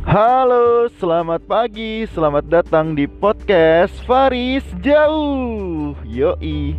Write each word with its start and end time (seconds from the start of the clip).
Halo, 0.00 0.88
selamat 0.96 1.44
pagi, 1.44 2.08
selamat 2.08 2.48
datang 2.48 2.96
di 2.96 3.04
podcast 3.04 3.92
Faris 4.08 4.64
Jauh. 4.80 5.92
Yoi, 6.08 6.72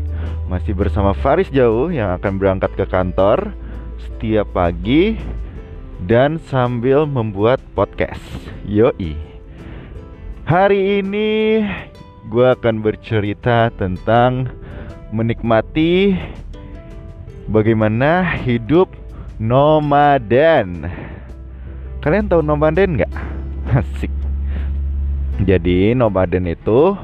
masih 0.50 0.74
bersama 0.74 1.13
Faris 1.13 1.46
Jauh 1.54 1.94
yang 1.94 2.10
akan 2.18 2.42
berangkat 2.42 2.74
ke 2.74 2.81
kantor 2.90 3.54
setiap 4.02 4.49
pagi 4.58 5.22
Dan 6.02 6.42
sambil 6.49 7.06
membuat 7.06 7.62
podcast. 7.78 8.26
Yoi. 8.65 9.13
Hari 10.49 11.06
ini 11.06 11.62
gue 12.26 12.47
akan 12.58 12.81
bercerita 12.81 13.69
tentang 13.78 14.49
menikmati 15.13 16.17
bagaimana 17.45 18.34
hidup 18.41 18.90
nomaden 19.38 20.90
Kalian 22.02 22.26
tahu 22.26 22.41
nomaden 22.41 22.98
nggak? 22.98 23.14
Asik. 23.78 24.10
Jadi 25.46 25.94
nomaden 25.94 26.50
itu 26.50 26.98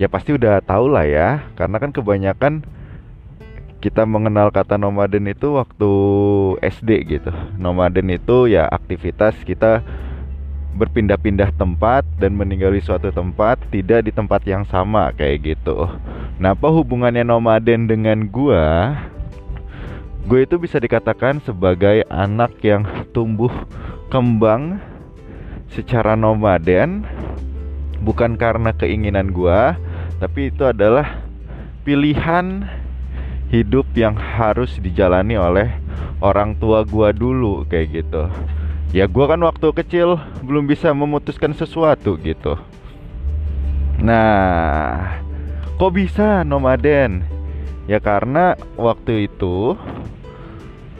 ya 0.00 0.08
pasti 0.08 0.32
udah 0.32 0.64
tahu 0.64 0.88
lah 0.88 1.04
ya, 1.04 1.28
karena 1.60 1.76
kan 1.76 1.92
kebanyakan 1.92 2.64
kita 3.84 4.08
mengenal 4.08 4.48
kata 4.48 4.80
nomaden 4.80 5.28
itu 5.28 5.60
waktu 5.60 5.92
SD 6.64 6.90
gitu. 7.04 7.32
Nomaden 7.60 8.08
itu 8.08 8.48
ya 8.48 8.64
aktivitas 8.64 9.36
kita 9.44 9.84
berpindah-pindah 10.74 11.52
tempat 11.60 12.08
dan 12.16 12.32
meninggali 12.32 12.80
suatu 12.80 13.12
tempat 13.12 13.60
tidak 13.68 14.08
di 14.08 14.12
tempat 14.16 14.40
yang 14.48 14.64
sama 14.64 15.12
kayak 15.12 15.54
gitu. 15.54 15.84
Nah, 16.40 16.56
apa 16.56 16.72
hubungannya 16.72 17.28
nomaden 17.28 17.84
dengan 17.84 18.24
gua? 18.24 18.96
Gue 20.24 20.48
itu 20.48 20.56
bisa 20.56 20.80
dikatakan 20.80 21.44
sebagai 21.44 22.08
anak 22.08 22.56
yang 22.64 22.88
tumbuh 23.12 23.52
kembang 24.12 24.80
secara 25.72 26.14
nomaden 26.14 27.04
bukan 28.04 28.36
karena 28.36 28.70
keinginan 28.76 29.32
gua 29.32 29.76
tapi 30.20 30.52
itu 30.52 30.62
adalah 30.64 31.24
pilihan 31.82 32.64
hidup 33.52 33.86
yang 33.94 34.16
harus 34.16 34.80
dijalani 34.80 35.36
oleh 35.36 35.68
orang 36.24 36.56
tua 36.56 36.82
gua 36.82 37.12
dulu 37.12 37.68
kayak 37.68 38.02
gitu. 38.02 38.24
Ya 38.94 39.10
gua 39.10 39.34
kan 39.34 39.42
waktu 39.42 39.74
kecil 39.74 40.16
belum 40.46 40.70
bisa 40.70 40.94
memutuskan 40.94 41.52
sesuatu 41.52 42.16
gitu. 42.22 42.56
Nah 44.00 45.18
kok 45.76 45.92
bisa 45.92 46.46
nomaden? 46.46 47.26
Ya 47.84 48.00
karena 48.00 48.56
waktu 48.80 49.28
itu 49.28 49.76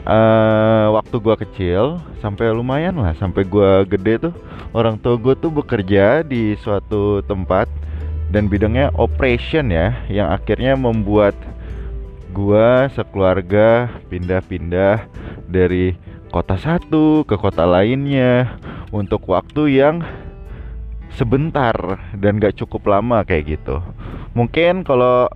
uh, 0.04 0.94
waktu 0.94 1.16
gua 1.20 1.36
kecil 1.36 1.98
sampai 2.20 2.52
lumayan 2.52 2.96
lah 2.96 3.12
sampai 3.16 3.44
gua 3.44 3.84
gede 3.84 4.30
tuh 4.30 4.34
orang 4.76 4.96
tua 5.00 5.16
gua 5.18 5.34
tuh 5.36 5.52
bekerja 5.52 6.24
di 6.24 6.56
suatu 6.60 7.20
tempat 7.24 7.68
dan 8.32 8.48
bidangnya 8.48 8.92
operation 8.96 9.68
ya 9.72 9.92
yang 10.08 10.32
akhirnya 10.32 10.76
membuat 10.76 11.36
gua 12.32 12.88
sekeluarga 12.92 13.88
pindah-pindah 14.08 15.06
dari 15.48 15.94
kota 16.34 16.58
satu 16.58 17.22
ke 17.22 17.38
kota 17.38 17.62
lainnya 17.62 18.58
untuk 18.90 19.22
waktu 19.30 19.78
yang 19.78 20.02
sebentar 21.14 21.74
dan 22.18 22.42
gak 22.42 22.58
cukup 22.58 22.90
lama 22.90 23.22
kayak 23.22 23.54
gitu. 23.54 23.78
Mungkin 24.34 24.82
kalau 24.82 25.30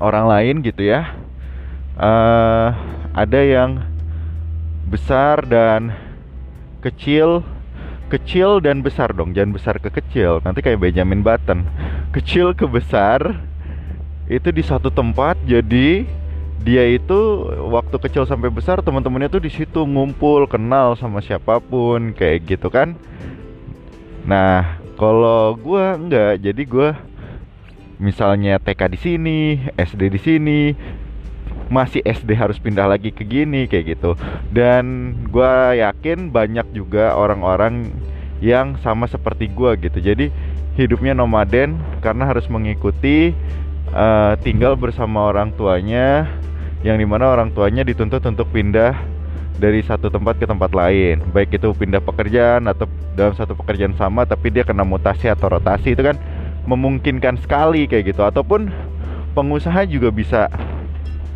orang 0.00 0.24
lain 0.24 0.54
gitu 0.64 0.88
ya 0.88 1.12
uh, 2.00 2.72
ada 3.14 3.40
yang 3.42 3.82
besar 4.90 5.42
dan 5.46 5.94
kecil. 6.82 7.42
Kecil 8.10 8.58
dan 8.58 8.82
besar 8.82 9.14
dong 9.14 9.30
jangan 9.30 9.54
besar 9.54 9.78
ke 9.78 9.86
kecil. 9.86 10.42
Nanti 10.42 10.66
kayak 10.66 10.82
Benjamin 10.82 11.22
Button. 11.22 11.62
Kecil 12.10 12.58
ke 12.58 12.66
besar 12.66 13.38
itu 14.26 14.50
di 14.50 14.62
satu 14.66 14.90
tempat. 14.90 15.38
Jadi 15.46 16.10
dia 16.60 16.84
itu 16.90 17.46
waktu 17.70 17.96
kecil 18.02 18.26
sampai 18.26 18.50
besar 18.50 18.82
teman-temannya 18.82 19.30
tuh 19.30 19.42
di 19.46 19.50
situ 19.54 19.86
ngumpul 19.86 20.50
kenal 20.50 20.98
sama 20.98 21.22
siapa 21.22 21.62
pun 21.62 22.10
kayak 22.10 22.50
gitu 22.50 22.66
kan. 22.66 22.98
Nah 24.26 24.82
kalau 24.98 25.54
gue 25.54 25.84
enggak. 25.94 26.42
Jadi 26.42 26.62
gue 26.66 26.90
misalnya 28.02 28.58
TK 28.58 28.80
di 28.90 28.98
sini 28.98 29.38
SD 29.78 30.02
di 30.10 30.20
sini 30.20 30.60
masih 31.70 32.02
SD 32.02 32.34
harus 32.34 32.58
pindah 32.58 32.90
lagi 32.90 33.14
ke 33.14 33.22
gini 33.22 33.70
kayak 33.70 33.96
gitu. 33.96 34.18
Dan 34.50 35.14
gue 35.30 35.78
yakin 35.78 36.34
banyak 36.34 36.66
juga 36.74 37.14
orang-orang 37.14 37.94
yang 38.42 38.74
sama 38.82 39.06
seperti 39.06 39.46
gue 39.48 39.78
gitu. 39.78 40.02
Jadi 40.02 40.34
hidupnya 40.74 41.14
nomaden 41.14 41.78
karena 42.02 42.26
harus 42.26 42.50
mengikuti 42.50 43.30
uh, 43.94 44.34
tinggal 44.42 44.74
bersama 44.74 45.30
orang 45.30 45.54
tuanya 45.54 46.26
yang 46.82 46.98
di 46.98 47.06
mana 47.06 47.30
orang 47.30 47.54
tuanya 47.54 47.86
dituntut 47.86 48.24
untuk 48.26 48.50
pindah 48.50 48.96
dari 49.60 49.84
satu 49.84 50.08
tempat 50.10 50.40
ke 50.42 50.48
tempat 50.50 50.74
lain. 50.74 51.22
Baik 51.30 51.60
itu 51.60 51.70
pindah 51.70 52.02
pekerjaan 52.02 52.66
atau 52.66 52.90
dalam 53.14 53.36
satu 53.36 53.54
pekerjaan 53.54 53.94
sama 53.94 54.26
tapi 54.26 54.50
dia 54.50 54.66
kena 54.66 54.82
mutasi 54.82 55.30
atau 55.30 55.54
rotasi 55.54 55.94
itu 55.94 56.02
kan 56.02 56.18
memungkinkan 56.64 57.38
sekali 57.38 57.84
kayak 57.86 58.16
gitu. 58.16 58.24
Ataupun 58.24 58.72
pengusaha 59.36 59.84
juga 59.86 60.08
bisa 60.10 60.48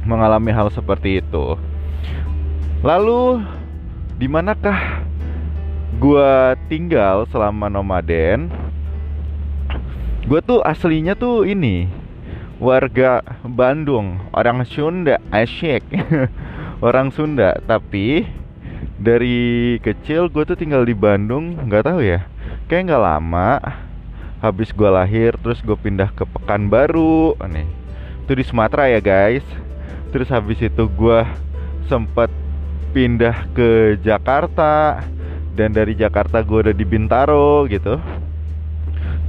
mengalami 0.04 0.53
hal 0.53 0.69
seperti 0.69 1.25
itu. 1.25 1.56
Lalu 2.84 3.41
di 4.20 4.28
manakah 4.28 5.03
gua 5.97 6.54
tinggal 6.69 7.25
selama 7.32 7.72
nomaden? 7.72 8.53
Gue 10.25 10.41
tuh 10.41 10.65
aslinya 10.65 11.12
tuh 11.12 11.44
ini 11.44 11.84
warga 12.56 13.20
Bandung, 13.44 14.25
orang 14.32 14.65
Sunda, 14.65 15.20
asyik. 15.28 15.84
orang 16.86 17.12
Sunda, 17.12 17.60
tapi 17.69 18.25
dari 18.97 19.76
kecil 19.84 20.32
gue 20.32 20.48
tuh 20.48 20.56
tinggal 20.56 20.81
di 20.88 20.97
Bandung, 20.97 21.60
nggak 21.69 21.84
tahu 21.84 22.00
ya. 22.00 22.25
Kayak 22.72 22.88
nggak 22.88 23.04
lama 23.04 23.60
habis 24.41 24.72
gue 24.72 24.88
lahir 24.88 25.36
terus 25.41 25.60
gue 25.60 25.76
pindah 25.76 26.09
ke 26.16 26.25
Pekanbaru 26.25 27.36
nih. 27.44 27.69
Itu 28.25 28.32
di 28.32 28.44
Sumatera 28.48 28.88
ya, 28.88 29.04
guys 29.04 29.44
terus 30.14 30.30
habis 30.30 30.62
itu 30.62 30.86
gue 30.86 31.26
sempat 31.91 32.30
pindah 32.94 33.50
ke 33.50 33.98
Jakarta. 33.98 35.02
Dan 35.54 35.75
dari 35.75 35.98
Jakarta 35.98 36.42
gue 36.42 36.70
udah 36.70 36.75
di 36.75 36.86
Bintaro 36.86 37.66
gitu. 37.66 37.98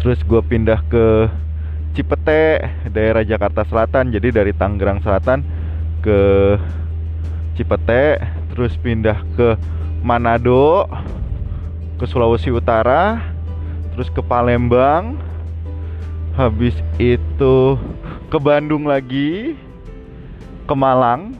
Terus 0.02 0.22
gue 0.22 0.42
pindah 0.46 0.86
ke 0.86 1.26
Cipete 1.98 2.62
daerah 2.94 3.26
Jakarta 3.26 3.66
Selatan. 3.66 4.14
Jadi 4.14 4.30
dari 4.30 4.54
Tangerang 4.54 5.02
Selatan 5.02 5.42
ke 6.06 6.20
Cipete. 7.58 8.22
Terus 8.54 8.78
pindah 8.78 9.26
ke 9.34 9.58
Manado 10.06 10.86
ke 11.98 12.06
Sulawesi 12.06 12.54
Utara 12.54 13.22
terus 13.94 14.14
ke 14.14 14.22
Palembang. 14.22 15.18
Habis 16.38 16.78
itu 17.02 17.80
ke 18.30 18.38
Bandung 18.38 18.86
lagi 18.86 19.56
ke 20.66 20.74
Malang, 20.74 21.38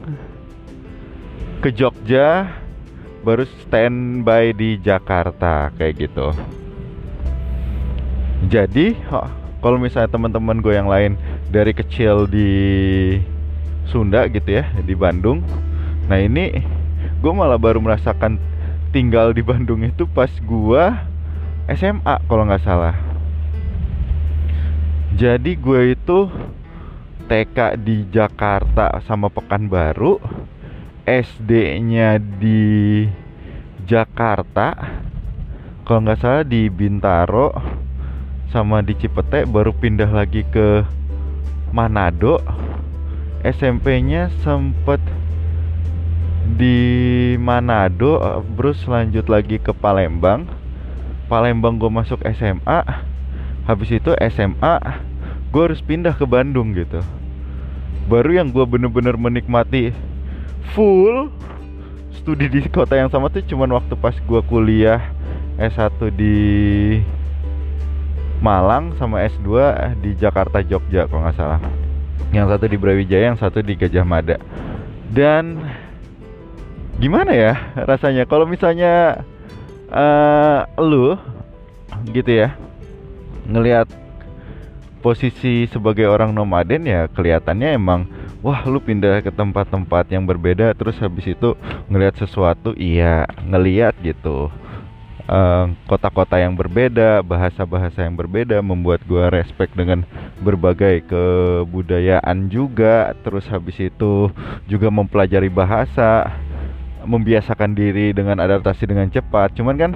ke 1.58 1.74
Jogja, 1.74 2.46
baru 3.26 3.42
standby 3.66 4.54
di 4.54 4.78
Jakarta 4.78 5.74
kayak 5.74 6.06
gitu. 6.06 6.30
Jadi 8.46 8.94
kalau 9.58 9.82
misalnya 9.82 10.06
teman-teman 10.06 10.62
gue 10.62 10.78
yang 10.78 10.86
lain 10.86 11.18
dari 11.50 11.74
kecil 11.74 12.30
di 12.30 12.50
Sunda 13.90 14.30
gitu 14.30 14.62
ya 14.62 14.70
di 14.86 14.94
Bandung, 14.94 15.42
nah 16.06 16.22
ini 16.22 16.62
gue 17.18 17.32
malah 17.34 17.58
baru 17.58 17.82
merasakan 17.82 18.38
tinggal 18.94 19.34
di 19.34 19.42
Bandung 19.42 19.82
itu 19.82 20.06
pas 20.06 20.30
gue 20.30 20.84
SMA 21.74 22.14
kalau 22.30 22.46
nggak 22.46 22.62
salah. 22.62 22.94
Jadi 25.18 25.58
gue 25.58 25.98
itu 25.98 26.30
TK 27.26 27.82
di 27.82 28.06
Jakarta 28.08 29.02
sama 29.02 29.26
Pekanbaru 29.26 30.22
SD-nya 31.06 32.18
di 32.18 33.06
Jakarta 33.86 34.74
kalau 35.86 36.02
nggak 36.02 36.18
salah 36.18 36.42
di 36.42 36.66
Bintaro 36.66 37.54
sama 38.50 38.82
di 38.82 38.98
Cipete 38.98 39.46
baru 39.46 39.70
pindah 39.70 40.10
lagi 40.10 40.42
ke 40.50 40.82
Manado. 41.70 42.42
SMP-nya 43.46 44.34
sempet 44.42 44.98
di 46.58 46.78
Manado 47.38 48.18
terus 48.58 48.82
lanjut 48.90 49.30
lagi 49.30 49.62
ke 49.62 49.70
Palembang. 49.70 50.50
Palembang 51.30 51.78
gue 51.78 51.90
masuk 51.90 52.18
SMA 52.34 52.82
habis 53.66 53.90
itu 53.94 54.10
SMA 54.30 55.06
gue 55.56 55.72
harus 55.72 55.80
pindah 55.80 56.12
ke 56.12 56.28
Bandung 56.28 56.76
gitu. 56.76 57.00
Baru 58.12 58.28
yang 58.28 58.52
gue 58.52 58.60
bener-bener 58.68 59.16
menikmati 59.16 59.88
full 60.76 61.32
studi 62.12 62.52
di 62.52 62.60
kota 62.68 62.92
yang 62.92 63.08
sama 63.08 63.32
tuh 63.32 63.40
cuman 63.40 63.72
waktu 63.72 63.96
pas 63.96 64.12
gue 64.12 64.40
kuliah 64.52 65.00
S1 65.56 66.12
di 66.12 66.36
Malang 68.44 68.92
sama 69.00 69.24
S2 69.24 69.48
di 70.04 70.12
Jakarta 70.20 70.60
Jogja 70.60 71.08
kalau 71.08 71.24
nggak 71.24 71.40
salah. 71.40 71.60
Yang 72.36 72.52
satu 72.52 72.64
di 72.68 72.76
Brawijaya 72.76 73.32
yang 73.32 73.40
satu 73.40 73.64
di 73.64 73.72
Gajah 73.80 74.04
Mada. 74.04 74.36
Dan 75.08 75.56
gimana 77.00 77.32
ya 77.32 77.56
rasanya? 77.88 78.28
Kalau 78.28 78.44
misalnya 78.44 79.24
uh, 79.88 80.68
lu 80.84 81.16
gitu 82.12 82.44
ya 82.44 82.52
ngelihat 83.48 83.88
posisi 85.06 85.70
sebagai 85.70 86.10
orang 86.10 86.34
nomaden 86.34 86.82
ya 86.82 87.06
kelihatannya 87.06 87.78
emang 87.78 88.10
wah 88.42 88.66
lu 88.66 88.82
pindah 88.82 89.22
ke 89.22 89.30
tempat-tempat 89.30 90.10
yang 90.10 90.26
berbeda 90.26 90.74
terus 90.74 90.98
habis 90.98 91.30
itu 91.30 91.54
ngelihat 91.86 92.18
sesuatu 92.18 92.74
iya 92.74 93.22
ngelihat 93.46 93.94
gitu 94.02 94.50
kota 95.26 95.74
kota-kota 95.90 96.38
yang 96.38 96.54
berbeda, 96.54 97.18
bahasa-bahasa 97.26 98.06
yang 98.06 98.14
berbeda 98.14 98.62
membuat 98.62 99.02
gue 99.10 99.26
respect 99.34 99.74
dengan 99.74 100.06
berbagai 100.38 101.02
kebudayaan 101.10 102.46
juga. 102.46 103.10
Terus 103.26 103.50
habis 103.50 103.74
itu 103.82 104.30
juga 104.70 104.86
mempelajari 104.86 105.50
bahasa, 105.50 106.30
membiasakan 107.02 107.74
diri 107.74 108.14
dengan 108.14 108.38
adaptasi 108.38 108.86
dengan 108.86 109.10
cepat. 109.10 109.50
Cuman 109.58 109.74
kan 109.74 109.92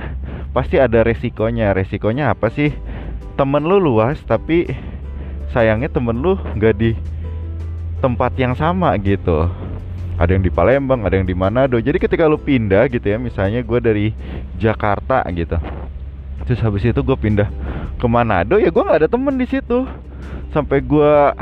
pasti 0.50 0.82
ada 0.82 1.06
resikonya. 1.06 1.78
Resikonya 1.78 2.34
apa 2.34 2.50
sih? 2.50 2.74
Temen 3.38 3.62
lu 3.62 3.78
luas 3.78 4.18
tapi 4.26 4.66
sayangnya 5.50 5.90
temen 5.90 6.18
lu 6.18 6.38
nggak 6.56 6.74
di 6.78 6.90
tempat 8.00 8.32
yang 8.38 8.54
sama 8.56 8.94
gitu 8.98 9.50
ada 10.20 10.36
yang 10.36 10.44
di 10.44 10.52
Palembang, 10.52 11.00
ada 11.00 11.16
yang 11.16 11.24
di 11.24 11.32
Manado. 11.32 11.80
Jadi 11.80 11.96
ketika 11.96 12.28
lu 12.28 12.36
pindah 12.36 12.92
gitu 12.92 13.08
ya, 13.08 13.16
misalnya 13.16 13.64
gue 13.64 13.78
dari 13.80 14.06
Jakarta 14.60 15.24
gitu, 15.32 15.56
terus 16.44 16.60
habis 16.60 16.84
itu 16.84 17.00
gue 17.00 17.16
pindah 17.16 17.48
ke 17.96 18.04
Manado, 18.04 18.60
ya 18.60 18.68
gue 18.68 18.84
nggak 18.84 19.00
ada 19.00 19.08
temen 19.08 19.40
di 19.40 19.48
situ. 19.48 19.88
Sampai 20.52 20.84
gue 20.84 21.32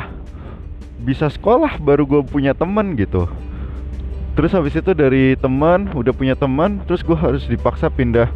bisa 1.02 1.26
sekolah 1.26 1.82
baru 1.82 2.06
gue 2.06 2.22
punya 2.22 2.54
temen 2.54 2.94
gitu. 2.94 3.26
Terus 4.38 4.54
habis 4.54 4.78
itu 4.78 4.94
dari 4.94 5.34
teman, 5.34 5.90
udah 5.90 6.14
punya 6.14 6.38
teman, 6.38 6.78
terus 6.86 7.02
gue 7.02 7.18
harus 7.18 7.50
dipaksa 7.50 7.90
pindah 7.90 8.30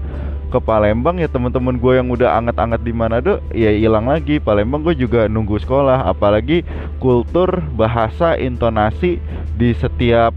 ke 0.52 0.60
Palembang 0.60 1.16
ya 1.16 1.32
teman-teman 1.32 1.81
gue 1.81 1.96
yang 1.96 2.12
udah 2.12 2.37
anget-anget 2.37 2.84
di 2.84 2.93
Manado 2.93 3.40
ya 3.56 3.72
hilang 3.72 4.04
lagi. 4.04 4.37
Palembang 4.37 4.84
gue 4.84 4.93
juga 4.93 5.25
nunggu 5.25 5.56
sekolah 5.56 6.04
apalagi 6.04 6.60
kultur 7.00 7.64
bahasa 7.72 8.37
intonasi 8.37 9.16
di 9.56 9.72
setiap 9.72 10.37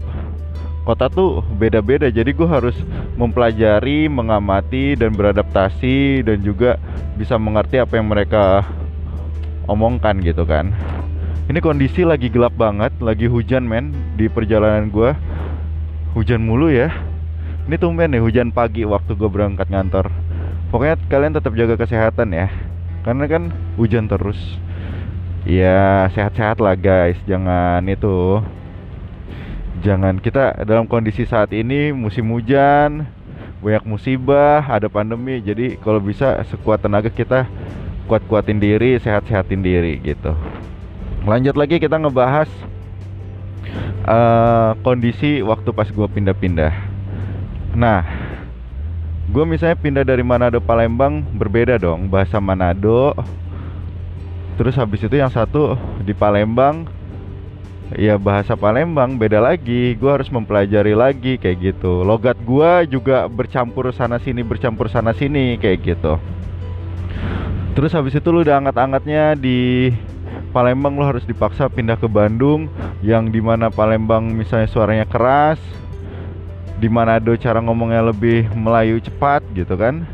kota 0.88 1.12
tuh 1.12 1.44
beda-beda. 1.60 2.08
Jadi 2.08 2.32
gue 2.32 2.48
harus 2.48 2.72
mempelajari 3.20 4.08
mengamati 4.08 4.96
dan 4.96 5.12
beradaptasi 5.12 6.24
dan 6.24 6.40
juga 6.40 6.80
bisa 7.20 7.36
mengerti 7.36 7.76
apa 7.76 8.00
yang 8.00 8.08
mereka 8.08 8.64
omongkan 9.68 10.24
gitu 10.24 10.48
kan. 10.48 10.72
Ini 11.46 11.60
kondisi 11.60 12.02
lagi 12.02 12.32
gelap 12.32 12.56
banget 12.56 12.96
lagi 12.98 13.28
hujan 13.28 13.68
men 13.68 13.92
di 14.16 14.26
perjalanan 14.26 14.90
gue 14.90 15.14
hujan 16.16 16.42
mulu 16.42 16.72
ya 16.72 16.88
ini 17.66 17.82
tumben 17.82 18.14
nih 18.14 18.22
hujan 18.22 18.54
pagi 18.54 18.86
waktu 18.86 19.18
gue 19.18 19.26
berangkat 19.26 19.66
ngantor. 19.66 20.06
Pokoknya 20.70 21.02
kalian 21.10 21.34
tetap 21.34 21.50
jaga 21.58 21.74
kesehatan 21.74 22.30
ya. 22.30 22.46
Karena 23.02 23.26
kan 23.26 23.50
hujan 23.74 24.06
terus. 24.06 24.38
Ya 25.42 26.06
sehat-sehat 26.14 26.62
lah 26.62 26.78
guys. 26.78 27.18
Jangan 27.26 27.82
itu. 27.90 28.38
Jangan 29.82 30.22
kita 30.22 30.62
dalam 30.62 30.86
kondisi 30.86 31.26
saat 31.26 31.50
ini 31.50 31.90
musim 31.90 32.30
hujan 32.30 33.10
banyak 33.58 33.82
musibah 33.82 34.62
ada 34.62 34.86
pandemi. 34.86 35.42
Jadi 35.42 35.74
kalau 35.82 35.98
bisa 35.98 36.38
sekuat 36.46 36.86
tenaga 36.86 37.10
kita 37.10 37.50
kuat-kuatin 38.06 38.62
diri 38.62 38.94
sehat-sehatin 39.02 39.66
diri 39.66 39.98
gitu. 40.06 40.38
Lanjut 41.26 41.58
lagi 41.58 41.82
kita 41.82 41.98
ngebahas 41.98 42.46
uh, 44.06 44.78
kondisi 44.86 45.42
waktu 45.42 45.74
pas 45.74 45.90
gue 45.90 46.06
pindah-pindah 46.06 46.95
Nah, 47.76 48.00
gue 49.28 49.44
misalnya 49.44 49.76
pindah 49.76 50.00
dari 50.00 50.24
Manado 50.24 50.64
Palembang 50.64 51.20
berbeda 51.36 51.76
dong 51.76 52.08
bahasa 52.08 52.40
Manado. 52.40 53.12
Terus 54.56 54.80
habis 54.80 55.04
itu 55.04 55.12
yang 55.20 55.28
satu 55.28 55.76
di 56.00 56.16
Palembang 56.16 56.88
ya 57.92 58.16
bahasa 58.16 58.56
Palembang 58.56 59.20
beda 59.20 59.44
lagi. 59.44 59.92
Gue 59.92 60.08
harus 60.08 60.32
mempelajari 60.32 60.96
lagi 60.96 61.36
kayak 61.36 61.76
gitu. 61.76 62.00
Logat 62.00 62.40
gue 62.40 62.88
juga 62.88 63.28
bercampur 63.28 63.92
sana 63.92 64.16
sini 64.24 64.40
bercampur 64.40 64.88
sana 64.88 65.12
sini 65.12 65.60
kayak 65.60 65.78
gitu. 65.84 66.16
Terus 67.76 67.92
habis 67.92 68.16
itu 68.16 68.32
lu 68.32 68.40
udah 68.40 68.56
angkat-angkatnya 68.56 69.36
di 69.36 69.92
Palembang 70.56 70.96
lo 70.96 71.04
harus 71.04 71.28
dipaksa 71.28 71.68
pindah 71.68 72.00
ke 72.00 72.08
Bandung 72.08 72.72
yang 73.04 73.28
di 73.28 73.44
mana 73.44 73.68
Palembang 73.68 74.32
misalnya 74.32 74.64
suaranya 74.64 75.04
keras 75.04 75.60
di 76.76 76.88
Manado 76.92 77.32
cara 77.40 77.58
ngomongnya 77.64 78.04
lebih 78.04 78.48
Melayu 78.52 79.00
cepat 79.00 79.40
gitu 79.56 79.76
kan. 79.76 80.04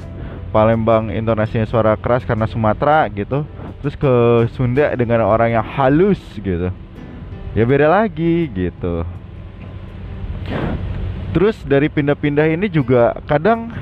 Palembang 0.53 1.09
intonasinya 1.09 1.65
suara 1.65 1.97
keras 1.97 2.23
karena 2.23 2.45
Sumatera 2.47 3.09
gitu. 3.11 3.43
Terus 3.83 3.95
ke 3.99 4.13
Sunda 4.55 4.95
dengan 4.95 5.27
orang 5.27 5.59
yang 5.59 5.65
halus 5.65 6.21
gitu. 6.39 6.71
Ya 7.53 7.65
beda 7.67 7.91
lagi 7.91 8.47
gitu. 8.53 9.03
Terus 11.33 11.57
dari 11.65 11.89
pindah-pindah 11.89 12.47
ini 12.53 12.69
juga 12.69 13.17
kadang 13.25 13.73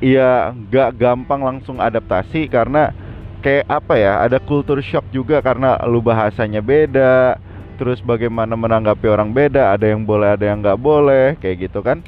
ya 0.00 0.52
gak 0.72 0.98
gampang 0.98 1.40
langsung 1.40 1.80
adaptasi 1.80 2.48
karena 2.48 2.92
kayak 3.40 3.64
apa 3.68 3.94
ya 3.96 4.12
ada 4.20 4.36
kultur 4.36 4.80
shock 4.84 5.04
juga 5.08 5.40
karena 5.40 5.80
lu 5.88 6.04
bahasanya 6.04 6.60
beda 6.60 7.40
terus 7.80 8.04
bagaimana 8.04 8.52
menanggapi 8.60 9.08
orang 9.08 9.32
beda 9.32 9.72
ada 9.72 9.88
yang 9.88 10.04
boleh 10.04 10.36
ada 10.36 10.44
yang 10.44 10.60
nggak 10.60 10.76
boleh 10.76 11.40
kayak 11.40 11.64
gitu 11.64 11.80
kan. 11.80 12.04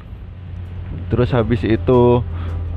Terus 1.09 1.33
habis 1.33 1.65
itu 1.65 2.21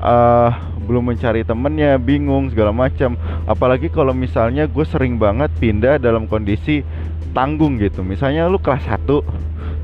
uh, 0.00 0.50
belum 0.80 1.12
mencari 1.12 1.44
temennya 1.44 2.00
bingung 2.00 2.48
segala 2.48 2.72
macam. 2.72 3.20
Apalagi 3.44 3.92
kalau 3.92 4.16
misalnya 4.16 4.64
gue 4.64 4.86
sering 4.88 5.20
banget 5.20 5.52
pindah 5.60 6.00
dalam 6.00 6.24
kondisi 6.24 6.80
tanggung 7.36 7.76
gitu. 7.76 8.00
Misalnya 8.00 8.48
lu 8.48 8.56
kelas 8.56 8.88
1 8.88 9.04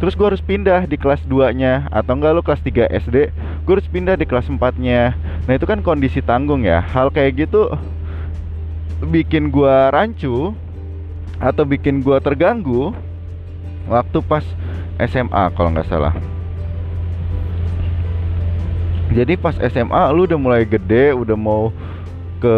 terus 0.00 0.18
gue 0.18 0.26
harus 0.26 0.42
pindah 0.42 0.90
di 0.90 0.98
kelas 0.98 1.22
2 1.30 1.54
nya 1.54 1.86
atau 1.94 2.18
enggak 2.18 2.34
lu 2.34 2.42
kelas 2.42 2.58
3 2.66 2.90
SD 3.06 3.31
gue 3.62 3.72
harus 3.78 3.86
pindah 3.86 4.19
di 4.19 4.26
kelas 4.26 4.50
4 4.50 4.58
nya 4.82 5.14
nah 5.46 5.54
itu 5.54 5.62
kan 5.62 5.84
kondisi 5.84 6.24
tanggung 6.24 6.64
ya. 6.64 6.81
Hal 6.81 7.12
kayak 7.12 7.44
gitu 7.44 7.69
bikin 9.04 9.52
gue 9.52 9.74
rancu 9.92 10.56
atau 11.43 11.67
bikin 11.67 11.99
gua 11.99 12.22
terganggu 12.22 12.94
waktu 13.91 14.22
pas 14.22 14.46
SMA 15.03 15.44
kalau 15.58 15.75
nggak 15.75 15.91
salah. 15.91 16.15
Jadi 19.13 19.34
pas 19.37 19.58
SMA 19.58 20.03
lu 20.15 20.25
udah 20.25 20.39
mulai 20.39 20.63
gede 20.65 21.13
udah 21.13 21.37
mau 21.37 21.75
ke 22.43 22.56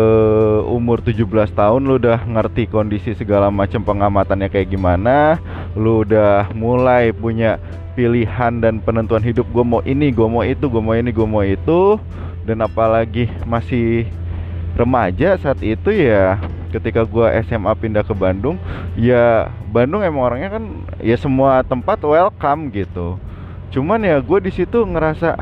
umur 0.64 1.04
17 1.04 1.28
tahun 1.52 1.80
lu 1.84 2.00
udah 2.00 2.24
ngerti 2.24 2.64
kondisi 2.72 3.12
segala 3.12 3.52
macam 3.52 3.84
pengamatannya 3.84 4.48
kayak 4.48 4.72
gimana 4.72 5.36
lu 5.76 6.08
udah 6.08 6.48
mulai 6.56 7.12
punya 7.12 7.60
pilihan 7.92 8.64
dan 8.64 8.80
penentuan 8.80 9.20
hidup 9.20 9.44
gue 9.52 9.60
mau 9.60 9.84
ini 9.84 10.08
gue 10.08 10.24
mau 10.24 10.40
itu 10.40 10.72
gue 10.72 10.80
mau 10.80 10.96
ini 10.96 11.12
gue 11.12 11.28
mau 11.28 11.44
itu 11.44 12.00
dan 12.48 12.64
apalagi 12.64 13.28
masih 13.44 14.08
remaja 14.72 15.36
saat 15.36 15.60
itu 15.60 15.92
ya 15.92 16.40
ketika 16.74 17.06
gua 17.06 17.30
SMA 17.46 17.70
pindah 17.78 18.02
ke 18.02 18.10
Bandung 18.10 18.58
ya 18.98 19.46
Bandung 19.70 20.02
emang 20.02 20.26
orangnya 20.26 20.58
kan 20.58 20.64
ya 20.98 21.14
semua 21.14 21.62
tempat 21.62 22.02
welcome 22.02 22.74
gitu. 22.74 23.16
Cuman 23.70 24.02
ya 24.02 24.18
gue 24.18 24.38
di 24.42 24.50
situ 24.54 24.82
ngerasa 24.82 25.34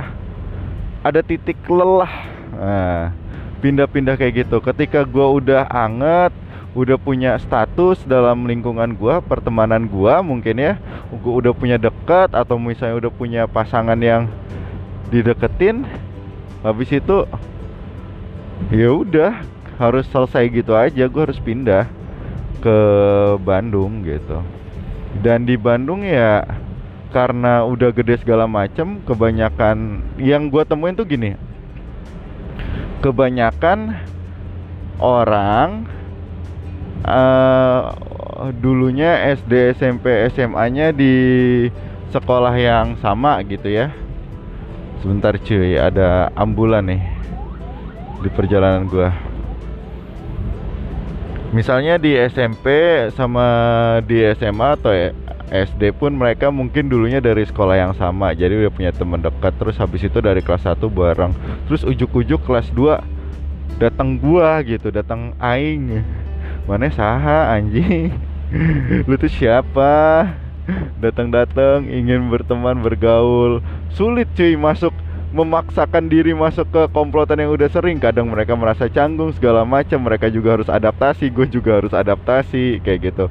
ada 1.05 1.21
titik 1.21 1.61
lelah. 1.69 2.13
Nah, 2.53 3.13
pindah-pindah 3.61 4.17
kayak 4.17 4.47
gitu. 4.47 4.61
Ketika 4.61 5.05
gue 5.05 5.27
udah 5.41 5.69
anget 5.69 6.33
udah 6.73 6.97
punya 6.97 7.37
status 7.37 8.01
dalam 8.09 8.49
lingkungan 8.49 8.97
gua 8.97 9.21
pertemanan 9.21 9.85
gua 9.85 10.25
mungkin 10.25 10.57
ya 10.57 10.81
gua 11.21 11.45
udah 11.45 11.53
punya 11.53 11.77
dekat 11.77 12.33
atau 12.33 12.57
misalnya 12.57 12.97
udah 12.97 13.13
punya 13.13 13.45
pasangan 13.45 14.01
yang 14.01 14.25
dideketin 15.13 15.85
habis 16.65 16.89
itu 16.89 17.29
ya 18.73 18.89
udah 18.89 19.45
harus 19.81 20.05
selesai 20.11 20.49
gitu 20.53 20.77
aja 20.77 21.09
gue 21.09 21.23
harus 21.23 21.41
pindah 21.41 21.89
ke 22.63 22.79
Bandung 23.43 24.07
gitu. 24.07 24.41
Dan 25.21 25.45
di 25.45 25.61
Bandung 25.61 26.07
ya 26.07 26.47
karena 27.13 27.69
udah 27.69 27.93
gede 27.93 28.25
segala 28.25 28.49
macem 28.49 29.05
kebanyakan 29.05 30.01
yang 30.17 30.49
gue 30.49 30.63
temuin 30.65 30.97
tuh 30.97 31.05
gini. 31.05 31.37
Kebanyakan 33.05 33.99
orang 35.03 35.85
uh, 37.05 37.93
dulunya 38.63 39.35
SD 39.37 39.77
SMP 39.77 40.31
SMA 40.33 40.65
nya 40.73 40.87
di 40.95 41.15
sekolah 42.15 42.55
yang 42.57 42.97
sama 43.03 43.43
gitu 43.45 43.69
ya. 43.69 43.93
Sebentar 45.03 45.35
cuy 45.35 45.77
ada 45.77 46.31
ambulan 46.39 46.87
nih 46.87 47.03
di 48.23 48.31
perjalanan 48.31 48.87
gue 48.87 49.32
misalnya 51.53 52.01
di 52.01 52.17
SMP 52.17 52.67
sama 53.13 53.47
di 54.03 54.25
SMA 54.35 54.69
atau 54.81 54.93
SD 55.53 55.93
pun 55.93 56.17
mereka 56.17 56.49
mungkin 56.49 56.89
dulunya 56.89 57.21
dari 57.21 57.45
sekolah 57.45 57.77
yang 57.77 57.93
sama. 57.93 58.33
Jadi 58.33 58.65
udah 58.65 58.73
punya 58.73 58.91
teman 58.91 59.21
dekat 59.21 59.53
terus 59.61 59.77
habis 59.77 60.01
itu 60.01 60.19
dari 60.25 60.41
kelas 60.41 60.65
1 60.65 60.81
bareng. 60.89 61.37
Terus 61.69 61.85
ujuk-ujuk 61.85 62.41
kelas 62.49 62.73
2 62.73 63.77
datang 63.77 64.17
gua 64.17 64.65
gitu 64.65 64.89
datang 64.89 65.37
aing. 65.37 66.01
Mana 66.65 66.89
saha 66.89 67.53
anjing? 67.53 68.17
Lu 69.09 69.15
tuh 69.21 69.29
siapa? 69.29 70.25
Datang-datang 71.05 71.85
ingin 71.85 72.33
berteman 72.33 72.81
bergaul. 72.81 73.61
Sulit 73.93 74.33
cuy 74.33 74.57
masuk 74.57 74.95
memaksakan 75.33 76.13
diri 76.13 76.37
masuk 76.37 76.69
ke 76.69 76.83
komplotan 76.93 77.41
yang 77.41 77.57
udah 77.57 77.73
sering. 77.73 77.97
Kadang 77.97 78.29
mereka 78.29 78.53
merasa 78.53 78.87
canggung 78.87 79.33
segala 79.33 79.65
macam. 79.65 80.05
Mereka 80.05 80.29
juga 80.29 80.61
harus 80.61 80.69
adaptasi 80.69 81.33
gue 81.33 81.49
juga 81.49 81.81
harus 81.81 81.93
adaptasi 81.97 82.85
kayak 82.85 83.01
gitu. 83.13 83.27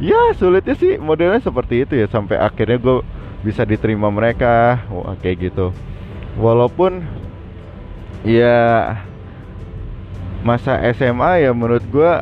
Ya 0.00 0.32
sulitnya 0.36 0.76
sih 0.76 0.96
modelnya 1.00 1.40
seperti 1.40 1.84
itu 1.84 1.96
ya 1.96 2.08
sampai 2.08 2.40
akhirnya 2.40 2.76
gue 2.76 3.00
bisa 3.40 3.64
diterima 3.64 4.12
mereka. 4.12 4.84
Wah 4.92 5.16
kayak 5.16 5.50
gitu. 5.50 5.72
Walaupun 6.36 7.04
ya 8.22 9.00
masa 10.44 10.76
SMA 10.92 11.48
ya 11.48 11.52
menurut 11.56 11.84
gue 11.88 12.12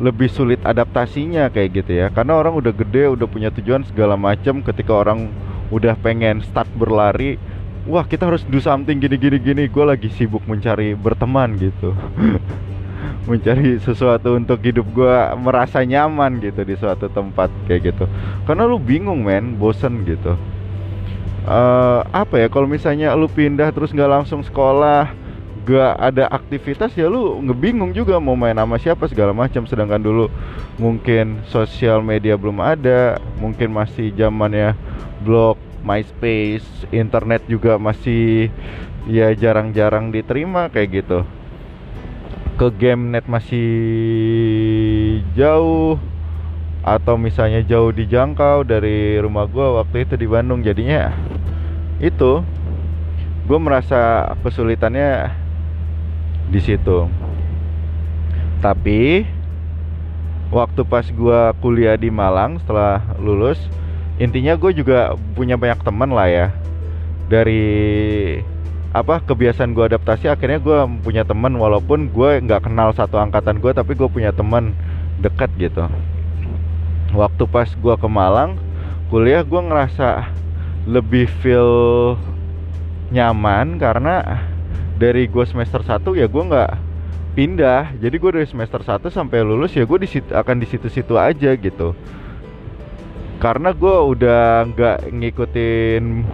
lebih 0.00 0.32
sulit 0.32 0.60
adaptasinya 0.64 1.48
kayak 1.48 1.84
gitu 1.84 1.92
ya. 2.04 2.12
Karena 2.12 2.36
orang 2.36 2.56
udah 2.56 2.72
gede 2.72 3.08
udah 3.12 3.28
punya 3.28 3.48
tujuan 3.48 3.84
segala 3.88 4.20
macam. 4.20 4.60
Ketika 4.60 4.92
orang 4.92 5.32
udah 5.72 5.96
pengen 6.00 6.44
start 6.44 6.68
berlari 6.76 7.40
wah 7.88 8.04
kita 8.04 8.28
harus 8.28 8.44
do 8.48 8.60
something 8.60 9.00
gini 9.00 9.16
gini 9.16 9.38
gini. 9.40 9.62
Gue 9.70 9.84
lagi 9.86 10.08
sibuk 10.12 10.44
mencari 10.44 10.92
berteman 10.92 11.56
gitu. 11.56 11.94
Mencari 13.28 13.78
sesuatu 13.80 14.36
untuk 14.36 14.60
hidup 14.60 14.84
gue 14.92 15.16
merasa 15.40 15.84
nyaman 15.84 16.40
gitu 16.40 16.64
di 16.64 16.74
suatu 16.76 17.08
tempat 17.08 17.48
kayak 17.68 17.94
gitu. 17.94 18.04
Karena 18.44 18.66
lu 18.68 18.76
bingung 18.76 19.24
men 19.24 19.56
bosen 19.56 20.04
gitu. 20.04 20.36
Uh, 21.48 22.04
apa 22.12 22.36
ya 22.36 22.52
kalau 22.52 22.68
misalnya 22.68 23.16
lu 23.16 23.24
pindah 23.24 23.72
terus 23.72 23.96
nggak 23.96 24.12
langsung 24.12 24.44
sekolah 24.44 25.08
gak 25.64 25.96
ada 25.96 26.28
aktivitas 26.28 26.92
ya 26.92 27.08
lu 27.08 27.40
ngebingung 27.40 27.96
juga 27.96 28.20
mau 28.20 28.36
main 28.36 28.56
sama 28.56 28.76
siapa 28.76 29.08
segala 29.08 29.32
macam. 29.32 29.64
Sedangkan 29.64 30.00
dulu 30.00 30.28
mungkin 30.76 31.44
sosial 31.48 32.00
media 32.04 32.36
belum 32.36 32.60
ada 32.60 33.20
mungkin 33.38 33.72
masih 33.72 34.12
zamannya 34.16 34.76
blog 35.20 35.69
MySpace, 35.82 36.88
internet 36.92 37.44
juga 37.48 37.76
masih 37.76 38.52
ya 39.08 39.32
jarang-jarang 39.32 40.12
diterima 40.12 40.68
kayak 40.68 41.04
gitu. 41.04 41.24
Ke 42.60 42.68
game 42.76 43.16
net 43.16 43.24
masih 43.24 43.66
jauh 45.32 45.96
atau 46.80 47.20
misalnya 47.20 47.60
jauh 47.60 47.92
dijangkau 47.92 48.64
dari 48.64 49.20
rumah 49.20 49.44
gue 49.44 49.66
waktu 49.76 50.08
itu 50.08 50.16
di 50.16 50.24
Bandung 50.24 50.64
jadinya 50.64 51.12
itu 52.00 52.40
gue 53.44 53.58
merasa 53.60 54.32
kesulitannya 54.40 55.28
di 56.48 56.60
situ 56.64 57.04
tapi 58.64 59.28
waktu 60.48 60.80
pas 60.88 61.04
gue 61.04 61.40
kuliah 61.60 62.00
di 62.00 62.08
Malang 62.08 62.56
setelah 62.64 63.04
lulus 63.20 63.60
intinya 64.20 64.52
gue 64.54 64.70
juga 64.76 65.16
punya 65.32 65.56
banyak 65.56 65.80
teman 65.80 66.12
lah 66.12 66.28
ya. 66.28 66.46
Dari 67.32 67.64
apa 68.92 69.22
kebiasaan 69.24 69.72
gue 69.72 69.86
adaptasi 69.88 70.28
akhirnya 70.28 70.60
gue 70.60 70.78
punya 71.00 71.24
teman. 71.24 71.56
Walaupun 71.56 72.12
gue 72.12 72.44
nggak 72.44 72.68
kenal 72.68 72.92
satu 72.92 73.16
angkatan 73.16 73.58
gue 73.58 73.72
tapi 73.72 73.96
gue 73.96 74.06
punya 74.06 74.30
teman 74.30 74.76
dekat 75.24 75.48
gitu. 75.56 75.88
Waktu 77.16 77.42
pas 77.48 77.66
gue 77.72 77.94
ke 77.96 78.08
Malang 78.08 78.60
kuliah 79.08 79.42
gue 79.42 79.58
ngerasa 79.58 80.30
lebih 80.86 81.26
feel 81.42 82.14
nyaman 83.10 83.80
karena 83.80 84.38
dari 85.00 85.26
gue 85.26 85.42
semester 85.48 85.82
1 85.82 86.04
ya 86.14 86.28
gue 86.28 86.42
nggak 86.44 86.72
pindah. 87.34 87.96
Jadi 87.96 88.16
gue 88.20 88.30
dari 88.36 88.46
semester 88.46 88.84
1 88.84 89.08
sampai 89.08 89.40
lulus 89.40 89.72
ya 89.72 89.88
gue 89.88 89.96
akan 90.28 90.56
di 90.60 90.66
situ-situ 90.68 91.16
aja 91.16 91.56
gitu 91.56 91.96
karena 93.40 93.72
gue 93.72 93.96
udah 94.14 94.68
nggak 94.68 95.16
ngikutin 95.16 96.28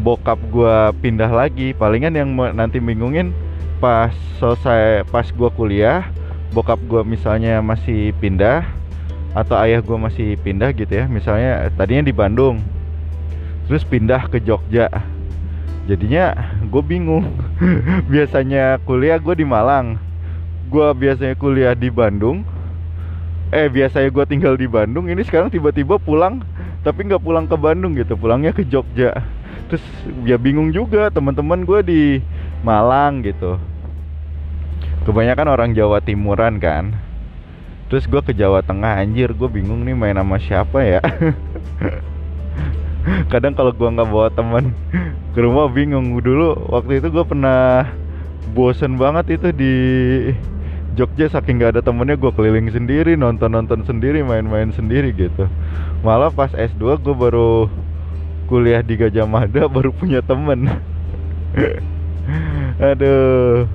bokap 0.00 0.40
gue 0.48 0.76
pindah 1.04 1.28
lagi. 1.28 1.76
Palingan 1.76 2.16
yang 2.16 2.32
nanti 2.56 2.80
bingungin 2.80 3.36
pas 3.76 4.10
selesai 4.40 5.04
pas 5.12 5.28
gue 5.28 5.50
kuliah 5.52 6.08
bokap 6.56 6.80
gue 6.88 7.04
misalnya 7.04 7.60
masih 7.60 8.16
pindah 8.16 8.64
atau 9.36 9.60
ayah 9.60 9.84
gue 9.84 9.98
masih 10.00 10.40
pindah 10.40 10.72
gitu 10.72 10.88
ya. 10.88 11.04
Misalnya 11.04 11.68
tadinya 11.76 12.08
di 12.08 12.16
Bandung 12.16 12.64
terus 13.68 13.84
pindah 13.84 14.24
ke 14.32 14.40
Jogja. 14.40 14.88
Jadinya 15.84 16.32
gue 16.64 16.80
bingung. 16.82 17.28
Biasanya 18.12 18.80
kuliah 18.88 19.20
gue 19.20 19.36
di 19.36 19.44
Malang. 19.44 20.00
Gue 20.66 20.90
biasanya 20.98 21.38
kuliah 21.38 21.78
di 21.78 21.92
Bandung 21.94 22.42
eh 23.54 23.70
biasanya 23.70 24.10
gue 24.10 24.24
tinggal 24.26 24.58
di 24.58 24.66
Bandung 24.66 25.06
ini 25.06 25.22
sekarang 25.22 25.54
tiba-tiba 25.54 26.02
pulang 26.02 26.42
tapi 26.82 27.06
nggak 27.06 27.22
pulang 27.22 27.46
ke 27.46 27.54
Bandung 27.58 27.94
gitu 27.94 28.18
pulangnya 28.18 28.54
ke 28.54 28.66
Jogja. 28.66 29.14
Terus 29.66 29.82
ya 30.22 30.38
bingung 30.38 30.70
juga 30.70 31.10
teman-teman 31.10 31.66
gue 31.66 31.80
di 31.82 32.02
Malang 32.62 33.26
gitu. 33.26 33.58
Kebanyakan 35.02 35.48
orang 35.50 35.70
Jawa 35.74 35.98
Timuran 36.02 36.62
kan. 36.62 36.94
Terus 37.86 38.06
gue 38.10 38.22
ke 38.22 38.34
Jawa 38.34 38.62
Tengah 38.62 38.98
anjir 38.98 39.30
gue 39.30 39.48
bingung 39.50 39.86
nih 39.86 39.94
main 39.94 40.18
sama 40.18 40.38
siapa 40.38 40.82
ya. 40.82 41.00
Kadang 43.30 43.54
kalau 43.54 43.70
gue 43.70 43.86
nggak 43.86 44.10
bawa 44.10 44.28
teman 44.34 44.74
ke 45.34 45.38
rumah 45.38 45.70
bingung. 45.70 46.18
Dulu 46.18 46.70
waktu 46.70 47.02
itu 47.02 47.10
gue 47.10 47.24
pernah 47.26 47.86
bosen 48.54 48.98
banget 48.98 49.38
itu 49.38 49.48
di 49.54 49.74
Jogja 50.96 51.28
saking 51.28 51.60
gak 51.60 51.76
ada 51.76 51.82
temennya 51.84 52.16
gue 52.16 52.32
keliling 52.32 52.72
sendiri 52.72 53.14
nonton-nonton 53.20 53.84
sendiri 53.84 54.24
main-main 54.24 54.72
sendiri 54.72 55.12
gitu. 55.12 55.44
Malah 56.00 56.32
pas 56.32 56.50
S2 56.56 56.96
gue 57.04 57.14
baru 57.14 57.68
kuliah 58.48 58.80
di 58.80 58.96
Gajah 58.96 59.28
Mada 59.28 59.68
baru 59.76 59.92
punya 59.92 60.24
temen. 60.24 60.72
Aduh. 62.90 63.68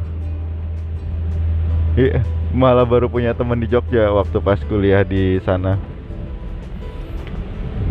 Iya 1.93 2.25
malah 2.51 2.83
baru 2.83 3.07
punya 3.07 3.31
temen 3.31 3.63
di 3.63 3.67
Jogja 3.67 4.11
waktu 4.11 4.37
pas 4.43 4.59
kuliah 4.67 5.07
di 5.07 5.39
sana. 5.43 5.79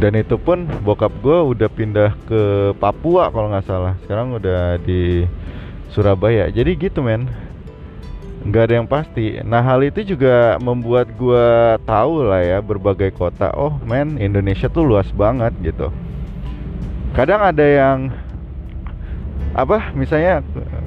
Dan 0.00 0.16
itu 0.16 0.40
pun 0.40 0.64
bokap 0.80 1.12
gue 1.20 1.38
udah 1.56 1.68
pindah 1.68 2.16
ke 2.24 2.72
Papua 2.80 3.28
kalau 3.28 3.52
nggak 3.52 3.68
salah. 3.68 3.94
Sekarang 4.04 4.32
udah 4.32 4.80
di 4.80 5.28
Surabaya. 5.92 6.48
Jadi 6.48 6.76
gitu 6.76 7.04
men 7.04 7.28
nggak 8.40 8.62
ada 8.66 8.74
yang 8.80 8.88
pasti. 8.88 9.36
Nah 9.44 9.60
hal 9.60 9.84
itu 9.84 10.16
juga 10.16 10.56
membuat 10.64 11.12
gue 11.12 11.76
tahu 11.84 12.24
lah 12.24 12.40
ya 12.40 12.58
berbagai 12.64 13.12
kota. 13.12 13.52
Oh 13.52 13.76
men 13.84 14.16
Indonesia 14.16 14.72
tuh 14.72 14.88
luas 14.88 15.08
banget 15.12 15.52
gitu. 15.60 15.92
Kadang 17.12 17.44
ada 17.44 17.64
yang 17.64 17.98
apa 19.52 19.92
misalnya 19.92 20.40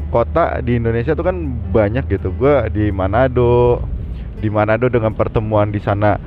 kota 0.10 0.64
di 0.64 0.82
Indonesia 0.82 1.14
tuh 1.14 1.30
kan 1.30 1.38
banyak 1.70 2.10
gitu. 2.10 2.34
Gue 2.34 2.74
di 2.74 2.90
Manado, 2.90 3.86
di 4.42 4.50
Manado 4.50 4.90
dengan 4.90 5.14
pertemuan 5.14 5.70
di 5.70 5.78
sana 5.78 6.18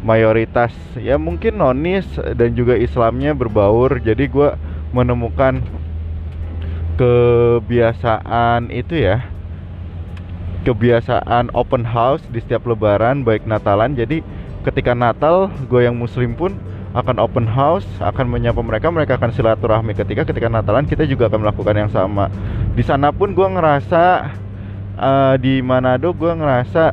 mayoritas 0.00 0.72
ya 0.96 1.20
mungkin 1.20 1.60
nonis 1.60 2.08
dan 2.16 2.56
juga 2.56 2.72
Islamnya 2.72 3.36
berbaur. 3.36 4.00
Jadi 4.00 4.32
gue 4.32 4.48
menemukan 4.96 5.60
kebiasaan 6.96 8.72
itu 8.72 8.96
ya 8.96 9.39
kebiasaan 10.62 11.52
open 11.56 11.82
house 11.88 12.20
di 12.28 12.40
setiap 12.42 12.68
lebaran 12.68 13.24
baik 13.24 13.48
Natalan. 13.48 13.96
Jadi 13.96 14.20
ketika 14.64 14.92
Natal 14.92 15.48
gue 15.68 15.80
yang 15.84 15.96
muslim 15.96 16.36
pun 16.36 16.56
akan 16.90 17.22
open 17.22 17.46
house 17.46 17.86
akan 18.02 18.26
menyapa 18.26 18.60
mereka 18.60 18.90
mereka 18.90 19.16
akan 19.16 19.30
silaturahmi. 19.32 19.96
Ketika 19.96 20.26
ketika 20.26 20.50
Natalan 20.50 20.84
kita 20.84 21.06
juga 21.06 21.30
akan 21.30 21.46
melakukan 21.48 21.74
yang 21.76 21.90
sama. 21.90 22.28
Di 22.76 22.82
sana 22.84 23.14
pun 23.14 23.32
gue 23.32 23.46
ngerasa 23.46 24.34
uh, 25.00 25.34
di 25.40 25.64
Manado 25.64 26.12
gue 26.12 26.32
ngerasa 26.32 26.92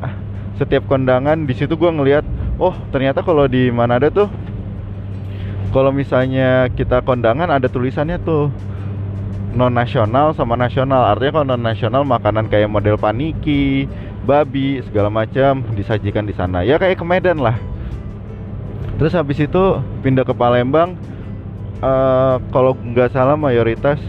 setiap 0.58 0.88
kondangan 0.90 1.46
di 1.46 1.54
situ 1.54 1.78
gue 1.78 1.90
ngelihat 1.90 2.26
oh 2.58 2.74
ternyata 2.90 3.22
kalau 3.22 3.46
di 3.46 3.70
Manado 3.70 4.10
tuh 4.10 4.28
kalau 5.70 5.92
misalnya 5.92 6.72
kita 6.72 7.04
kondangan 7.04 7.52
ada 7.52 7.68
tulisannya 7.68 8.18
tuh 8.24 8.48
non 9.58 9.74
nasional 9.74 10.30
sama 10.38 10.54
nasional. 10.54 11.02
Artinya 11.10 11.42
kalau 11.42 11.46
non 11.50 11.66
nasional 11.66 12.06
makanan 12.06 12.46
kayak 12.46 12.70
model 12.70 12.94
paniki 12.94 13.90
babi 14.22 14.78
segala 14.86 15.10
macam 15.10 15.66
disajikan 15.74 16.22
di 16.22 16.34
sana. 16.38 16.62
Ya 16.62 16.78
kayak 16.78 17.02
ke 17.02 17.04
Medan 17.04 17.42
lah. 17.42 17.58
Terus 19.02 19.18
habis 19.18 19.42
itu 19.42 19.82
pindah 20.06 20.22
ke 20.22 20.30
Palembang. 20.30 20.94
Uh, 21.82 22.38
kalau 22.54 22.74
nggak 22.74 23.14
salah 23.14 23.38
mayoritas 23.38 24.02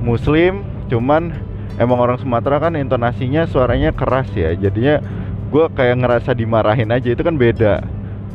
muslim 0.00 0.64
cuman 0.88 1.28
emang 1.76 2.00
orang 2.00 2.16
Sumatera 2.16 2.56
kan 2.56 2.76
intonasinya 2.76 3.48
suaranya 3.48 3.96
keras 3.96 4.28
ya. 4.36 4.52
Jadinya 4.52 5.00
gue 5.48 5.64
kayak 5.72 6.04
ngerasa 6.04 6.36
dimarahin 6.36 6.92
aja. 6.92 7.08
Itu 7.08 7.24
kan 7.24 7.40
beda. 7.40 7.80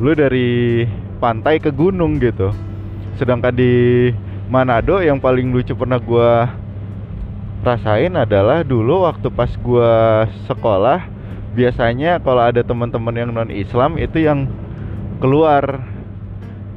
Lu 0.02 0.10
dari 0.10 0.82
pantai 1.22 1.62
ke 1.62 1.70
gunung 1.70 2.18
gitu. 2.18 2.50
Sedangkan 3.14 3.54
di 3.54 4.10
Manado 4.46 5.02
yang 5.02 5.18
paling 5.18 5.50
lucu 5.50 5.74
pernah 5.74 5.98
gue 5.98 6.30
rasain 7.66 8.14
adalah 8.14 8.62
dulu 8.62 9.02
waktu 9.02 9.26
pas 9.26 9.50
gue 9.50 9.94
sekolah 10.46 11.02
biasanya 11.58 12.22
kalau 12.22 12.46
ada 12.46 12.62
teman-teman 12.62 13.10
yang 13.10 13.30
non 13.34 13.50
Islam 13.50 13.98
itu 13.98 14.22
yang 14.22 14.46
keluar 15.18 15.82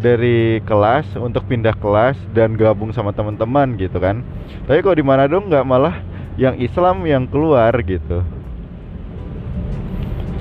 dari 0.02 0.66
kelas 0.66 1.14
untuk 1.22 1.46
pindah 1.46 1.78
kelas 1.78 2.18
dan 2.34 2.58
gabung 2.58 2.90
sama 2.90 3.14
teman-teman 3.14 3.78
gitu 3.78 4.02
kan. 4.02 4.26
Tapi 4.66 4.82
kalau 4.82 4.98
di 4.98 5.06
Manado 5.06 5.38
nggak 5.38 5.68
malah 5.68 6.02
yang 6.42 6.58
Islam 6.58 7.06
yang 7.06 7.30
keluar 7.30 7.70
gitu. 7.86 8.26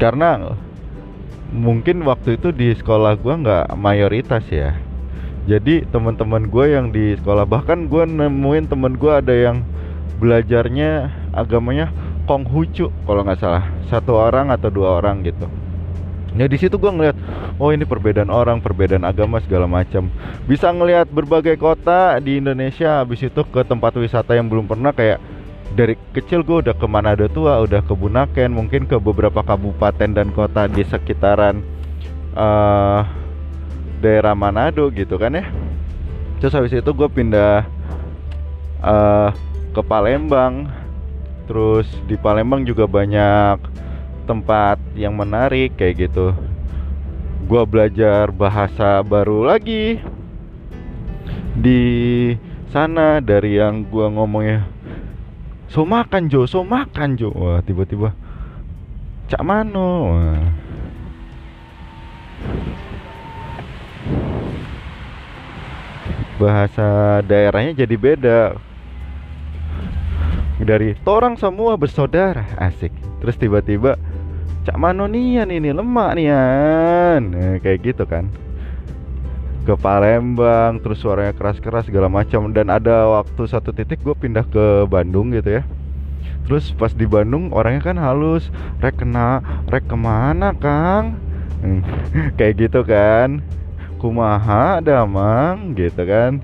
Karena 0.00 0.56
mungkin 1.52 2.08
waktu 2.08 2.40
itu 2.40 2.56
di 2.56 2.72
sekolah 2.72 3.20
gue 3.20 3.34
nggak 3.36 3.76
mayoritas 3.76 4.48
ya 4.48 4.87
jadi 5.48 5.88
teman-teman 5.88 6.44
gue 6.52 6.64
yang 6.68 6.92
di 6.92 7.16
sekolah 7.16 7.48
bahkan 7.48 7.88
gue 7.88 8.04
nemuin 8.04 8.68
temen 8.68 9.00
gue 9.00 9.08
ada 9.08 9.32
yang 9.32 9.64
belajarnya 10.20 11.08
agamanya 11.32 11.88
Konghucu 12.28 12.92
kalau 13.08 13.24
nggak 13.24 13.40
salah 13.40 13.64
satu 13.88 14.12
orang 14.12 14.52
atau 14.52 14.68
dua 14.68 15.00
orang 15.00 15.24
gitu 15.24 15.48
Ya 16.36 16.44
di 16.44 16.60
situ 16.60 16.76
gue 16.76 16.92
ngeliat, 16.92 17.16
oh 17.56 17.72
ini 17.72 17.88
perbedaan 17.88 18.28
orang, 18.28 18.60
perbedaan 18.60 19.02
agama 19.02 19.40
segala 19.40 19.64
macam. 19.64 20.12
Bisa 20.44 20.68
ngelihat 20.68 21.08
berbagai 21.08 21.56
kota 21.56 22.20
di 22.20 22.38
Indonesia, 22.38 23.00
habis 23.00 23.24
itu 23.24 23.42
ke 23.48 23.64
tempat 23.64 23.96
wisata 23.96 24.36
yang 24.36 24.46
belum 24.46 24.68
pernah 24.68 24.92
kayak 24.92 25.18
dari 25.72 25.96
kecil 26.14 26.44
gue 26.44 26.68
udah 26.68 26.76
ke 26.78 26.86
Manado 26.86 27.26
Tua, 27.32 27.58
udah 27.64 27.80
ke 27.80 27.90
Bunaken, 27.96 28.54
mungkin 28.54 28.86
ke 28.86 29.00
beberapa 29.00 29.40
kabupaten 29.40 30.14
dan 30.14 30.28
kota 30.30 30.68
di 30.68 30.84
sekitaran 30.86 31.64
uh, 32.36 33.02
daerah 33.98 34.32
Manado 34.32 34.88
gitu 34.94 35.18
kan 35.18 35.34
ya. 35.34 35.46
Terus 36.38 36.54
habis 36.54 36.72
itu 36.72 36.90
gue 36.94 37.08
pindah 37.10 37.66
uh, 38.82 39.30
ke 39.74 39.82
Palembang. 39.82 40.70
Terus 41.50 41.88
di 42.06 42.14
Palembang 42.14 42.62
juga 42.62 42.84
banyak 42.86 43.58
tempat 44.28 44.76
yang 44.92 45.16
menarik 45.16 45.72
kayak 45.80 46.12
gitu 46.12 46.36
gue 47.48 47.62
belajar 47.64 48.28
bahasa 48.28 49.00
baru 49.00 49.48
lagi 49.48 49.96
di 51.56 51.80
sana 52.68 53.24
dari 53.24 53.56
yang 53.56 53.88
gue 53.88 54.04
ngomongnya 54.04 54.68
so 55.72 55.88
makan 55.88 56.28
Jo 56.28 56.44
so 56.44 56.60
makan 56.60 57.16
Jo 57.16 57.32
wah 57.32 57.64
tiba-tiba 57.64 58.12
cak 59.32 59.40
mano 59.40 60.12
wah. 60.12 60.44
Bahasa 66.38 67.20
daerahnya 67.26 67.84
jadi 67.84 67.96
beda. 67.98 68.40
Dari 70.62 70.94
torang 71.02 71.34
semua 71.34 71.74
bersaudara. 71.74 72.46
Asik. 72.58 72.94
Terus 73.18 73.34
tiba-tiba 73.34 73.98
cak 74.62 74.78
mano 74.78 75.08
nian 75.10 75.48
ini 75.48 75.72
lemak 75.72 76.12
nian 76.18 77.20
nah, 77.34 77.58
kayak 77.58 77.78
gitu 77.82 78.06
kan. 78.06 78.30
Ke 79.66 79.74
Palembang 79.76 80.80
terus 80.80 81.02
suaranya 81.02 81.34
keras-keras 81.34 81.90
segala 81.90 82.06
macam. 82.06 82.54
Dan 82.54 82.70
ada 82.70 83.10
waktu 83.18 83.42
satu 83.50 83.74
titik 83.74 84.02
gue 84.06 84.14
pindah 84.14 84.46
ke 84.46 84.86
Bandung 84.86 85.34
gitu 85.34 85.60
ya. 85.60 85.62
Terus 86.46 86.72
pas 86.72 86.94
di 86.94 87.04
Bandung 87.04 87.50
orangnya 87.50 87.92
kan 87.92 87.98
halus. 87.98 88.50
Rek 88.78 89.02
kena 89.02 89.42
rek 89.68 89.90
ke 89.90 89.96
mana 89.98 90.54
kang? 90.54 91.18
Hmm, 91.58 91.82
kayak 92.38 92.70
gitu 92.70 92.86
kan 92.86 93.42
kumaha 93.98 94.78
damang? 94.80 95.74
Gitu 95.74 96.02
kan. 96.06 96.40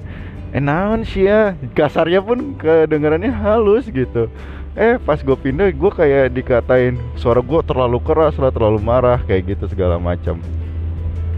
Enawan 0.55 1.03
sih 1.03 1.27
ya? 1.27 1.55
Kasarnya 1.75 2.21
pun 2.23 2.59
kedengarannya 2.59 3.31
halus 3.31 3.87
gitu. 3.89 4.29
Eh 4.75 4.99
pas 4.99 5.23
gue 5.23 5.37
pindah 5.39 5.71
gue 5.71 5.91
kayak 5.95 6.35
dikatain 6.35 6.99
suara 7.15 7.39
gue 7.39 7.61
terlalu 7.63 8.03
keras 8.03 8.35
lah 8.43 8.51
terlalu 8.51 8.83
marah 8.83 9.23
kayak 9.23 9.55
gitu 9.55 9.71
segala 9.71 10.03
macam. 10.03 10.43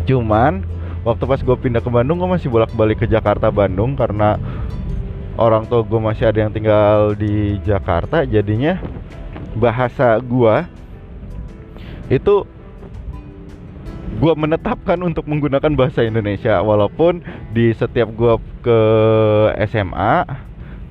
Cuman 0.09 0.65
waktu 1.05 1.25
pas 1.29 1.41
gue 1.41 1.57
pindah 1.57 1.85
ke 1.85 1.91
Bandung 1.93 2.17
gue 2.17 2.27
masih 2.27 2.49
bolak 2.49 2.73
balik 2.73 3.05
ke 3.05 3.07
Jakarta 3.07 3.53
Bandung 3.53 3.93
karena 3.93 4.41
orang 5.37 5.69
tua 5.69 5.85
gue 5.85 6.01
masih 6.01 6.33
ada 6.33 6.49
yang 6.49 6.53
tinggal 6.53 7.13
di 7.13 7.61
Jakarta 7.63 8.25
jadinya 8.25 8.81
bahasa 9.55 10.17
gue 10.21 10.65
itu 12.09 12.49
gue 14.17 14.33
menetapkan 14.33 14.97
untuk 15.05 15.29
menggunakan 15.29 15.73
bahasa 15.77 16.01
Indonesia. 16.01 16.61
Walaupun 16.65 17.21
di 17.53 17.73
setiap 17.77 18.09
gue 18.17 18.35
ke 18.65 18.81
SMA 19.69 20.25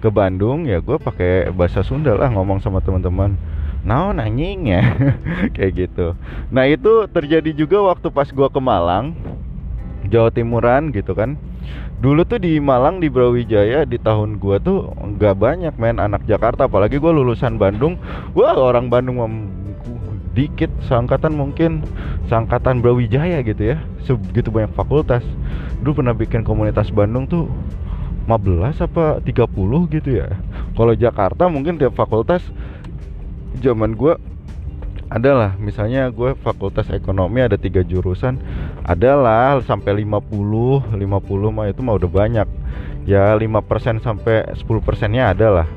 ke 0.03 0.09
Bandung 0.13 0.69
ya 0.69 0.77
gue 0.77 1.01
pakai 1.01 1.49
bahasa 1.49 1.81
Sunda 1.81 2.13
lah 2.13 2.29
ngomong 2.29 2.61
sama 2.61 2.77
teman-teman. 2.85 3.33
Nah 3.81 4.13
nanying 4.13 4.69
ya? 4.69 4.83
Kayak 5.57 5.71
gitu. 5.73 6.07
Nah 6.53 6.69
itu 6.69 7.09
terjadi 7.09 7.49
juga 7.53 7.81
waktu 7.81 8.13
pas 8.13 8.29
gue 8.29 8.47
ke 8.49 8.61
Malang 8.61 9.17
Jawa 10.05 10.29
Timuran 10.29 10.93
gitu 10.93 11.17
kan. 11.17 11.37
Dulu 11.97 12.21
tuh 12.29 12.37
di 12.37 12.61
Malang 12.61 13.01
di 13.01 13.09
Brawijaya 13.09 13.89
di 13.89 13.97
tahun 13.97 14.37
gue 14.37 14.61
tuh 14.61 14.93
nggak 14.93 15.35
banyak 15.37 15.73
main 15.81 15.97
anak 15.97 16.21
Jakarta. 16.29 16.69
Apalagi 16.69 17.01
gue 17.01 17.09
lulusan 17.09 17.57
Bandung. 17.57 17.97
Gue 18.37 18.45
orang 18.45 18.93
Bandung 18.93 19.17
dikit 20.35 20.67
seangkatan 20.85 21.31
mungkin 21.31 21.87
seangkatan 22.27 22.83
Brawijaya 22.83 23.39
gitu 23.41 23.73
ya 23.73 23.77
segitu 24.03 24.51
banyak 24.51 24.75
fakultas. 24.75 25.23
Dulu 25.81 26.03
pernah 26.03 26.13
bikin 26.13 26.43
komunitas 26.43 26.91
Bandung 26.91 27.25
tuh 27.25 27.47
15 28.27 28.83
apa 28.83 29.23
30 29.23 29.95
gitu 29.95 30.09
ya. 30.19 30.29
Kalau 30.75 30.93
Jakarta 30.93 31.47
mungkin 31.47 31.79
tiap 31.79 31.95
fakultas 31.95 32.43
zaman 33.63 33.95
gue 33.95 34.19
adalah 35.07 35.55
misalnya 35.55 36.11
gue 36.11 36.35
fakultas 36.43 36.91
ekonomi 36.91 37.39
ada 37.39 37.55
tiga 37.55 37.85
jurusan 37.85 38.35
adalah 38.83 39.61
sampai 39.63 40.03
50 40.03 40.91
50 40.91 41.55
mah 41.55 41.65
itu 41.71 41.79
mah 41.79 41.95
udah 41.95 42.11
banyak. 42.11 42.47
Ya 43.05 43.31
5% 43.37 44.01
sampai 44.01 44.49
10 44.57 44.65
persennya 44.81 45.31
adalah 45.31 45.69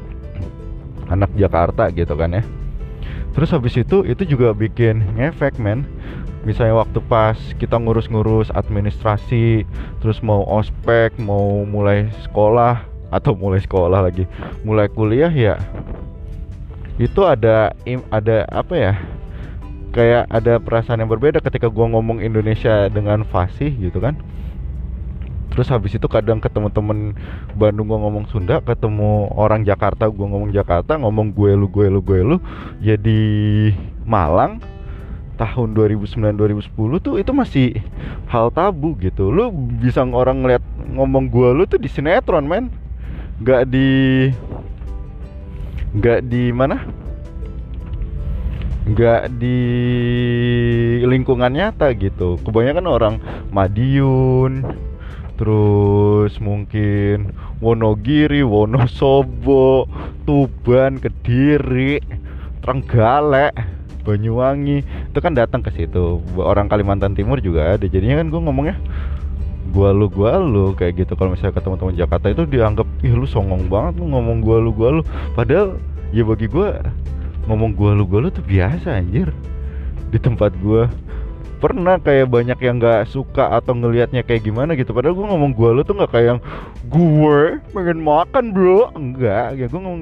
anak 1.13 1.31
Jakarta 1.37 1.93
gitu 1.93 2.17
kan 2.17 2.41
ya 2.41 2.58
terus 3.39 3.55
habis 3.55 3.79
itu 3.79 4.03
itu 4.03 4.27
juga 4.27 4.51
bikin 4.51 5.15
ngefek 5.15 5.63
men. 5.63 5.87
Misalnya 6.43 6.83
waktu 6.83 6.99
pas 7.07 7.39
kita 7.63 7.79
ngurus-ngurus 7.79 8.51
administrasi 8.51 9.63
terus 10.03 10.19
mau 10.27 10.43
ospek 10.51 11.15
mau 11.23 11.63
mulai 11.63 12.11
sekolah 12.27 12.83
atau 13.09 13.33
mulai 13.33 13.61
sekolah 13.63 14.05
lagi 14.05 14.29
mulai 14.65 14.89
kuliah 14.89 15.33
ya 15.33 15.57
itu 17.01 17.25
ada 17.25 17.73
ada 18.13 18.45
apa 18.53 18.75
ya 18.77 18.95
kayak 19.97 20.29
ada 20.29 20.61
perasaan 20.61 21.01
yang 21.01 21.11
berbeda 21.11 21.41
ketika 21.41 21.73
gua 21.73 21.89
ngomong 21.89 22.21
Indonesia 22.21 22.93
dengan 22.93 23.25
fasih 23.25 23.73
gitu 23.79 24.03
kan 24.03 24.19
terus 25.59 25.75
habis 25.75 25.99
itu 25.99 26.07
kadang 26.07 26.39
ketemu 26.39 26.71
temen 26.71 27.19
Bandung 27.59 27.91
gua 27.91 27.99
ngomong 27.99 28.31
Sunda 28.31 28.63
ketemu 28.63 29.27
orang 29.35 29.67
Jakarta 29.67 30.07
gua 30.07 30.31
ngomong 30.31 30.55
Jakarta 30.55 30.95
ngomong 30.95 31.35
gue 31.35 31.51
lu 31.59 31.67
gue 31.67 31.91
lu 31.91 31.99
gue 31.99 32.23
lu 32.23 32.39
jadi 32.79 33.23
Malang 34.07 34.63
tahun 35.35 35.75
2009 35.75 36.39
2010 36.39 37.03
tuh 37.03 37.15
itu 37.19 37.31
masih 37.35 37.69
hal 38.27 38.51
tabu 38.51 38.99
gitu. 38.99 39.31
Lu 39.31 39.55
bisa 39.79 40.03
orang 40.03 40.43
ngeliat 40.43 40.63
ngomong 40.95 41.31
gua 41.31 41.55
lu 41.55 41.67
tuh 41.67 41.79
di 41.79 41.87
sinetron 41.87 42.47
men. 42.47 42.71
Nggak 43.39 43.71
di 43.71 43.89
nggak 45.95 46.21
di 46.27 46.43
mana? 46.51 46.83
Nggak 48.89 49.23
di 49.39 49.59
lingkungan 51.07 51.55
nyata 51.55 51.95
gitu. 51.95 52.35
Kebanyakan 52.43 52.87
orang 52.91 53.15
Madiun 53.55 54.67
terus 55.39 56.35
mungkin 56.43 57.31
Wonogiri, 57.63 58.43
Wonosobo, 58.43 59.87
Tuban, 60.27 60.99
Kediri, 60.99 62.03
Trenggalek 62.61 63.55
Banyuwangi. 64.03 64.83
Itu 64.83 65.19
kan 65.23 65.39
datang 65.39 65.63
ke 65.63 65.71
situ. 65.73 66.19
Orang 66.37 66.67
Kalimantan 66.67 67.15
Timur 67.15 67.39
juga 67.39 67.79
ada. 67.79 67.87
Jadinya 67.87 68.19
kan 68.19 68.29
gue 68.35 68.41
ngomongnya 68.41 68.77
gua 69.69 69.93
lu 69.93 70.09
gua 70.09 70.41
lu 70.41 70.73
kayak 70.73 71.05
gitu. 71.05 71.13
Kalau 71.15 71.37
misalnya 71.37 71.55
ketemu 71.55 71.77
teman 71.77 71.97
Jakarta 71.97 72.27
itu 72.33 72.43
dianggap 72.49 72.89
ih 73.05 73.13
lu 73.13 73.29
songong 73.29 73.69
banget 73.69 74.01
lu 74.01 74.09
ngomong 74.11 74.41
gua 74.41 74.57
lu. 74.59 74.71
Gua 74.73 74.89
lu 75.01 75.03
padahal 75.37 75.77
ya 76.11 76.25
bagi 76.25 76.49
gua 76.49 76.81
ngomong 77.47 77.77
gua 77.77 77.93
lu 77.93 78.09
gua 78.09 78.27
lu 78.27 78.29
tuh 78.33 78.45
biasa 78.45 78.97
anjir 78.97 79.29
di 80.09 80.17
tempat 80.17 80.57
gua 80.65 80.89
pernah 81.59 81.99
kayak 81.99 82.31
banyak 82.31 82.59
yang 82.63 82.79
nggak 82.79 83.11
suka 83.11 83.51
atau 83.59 83.75
ngelihatnya 83.75 84.23
kayak 84.23 84.47
gimana 84.47 84.79
gitu. 84.79 84.95
Padahal 84.95 85.19
gue 85.19 85.27
ngomong 85.27 85.53
gue 85.53 85.71
lu 85.75 85.83
tuh 85.83 85.99
nggak 85.99 86.11
kayak 86.15 86.27
yang 86.37 86.41
gue 86.87 87.41
pengen 87.75 87.99
makan 88.01 88.45
bro. 88.55 88.95
Enggak 88.95 89.59
ya 89.59 89.67
gue 89.67 89.81
ngomong 89.81 90.01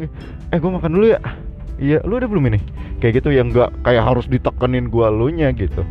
eh 0.52 0.58
gue 0.60 0.70
makan 0.70 0.90
dulu 0.92 1.06
ya. 1.10 1.20
Iya 1.76 2.00
lu 2.04 2.16
udah 2.16 2.28
belum 2.28 2.44
ini? 2.52 2.60
Kayak 3.00 3.20
gitu 3.20 3.28
yang 3.32 3.52
nggak 3.52 3.84
kayak 3.84 4.04
harus 4.04 4.24
ditekenin 4.24 4.88
gua 4.88 5.12
lu 5.12 5.28
nya 5.28 5.52
gitu. 5.52 5.84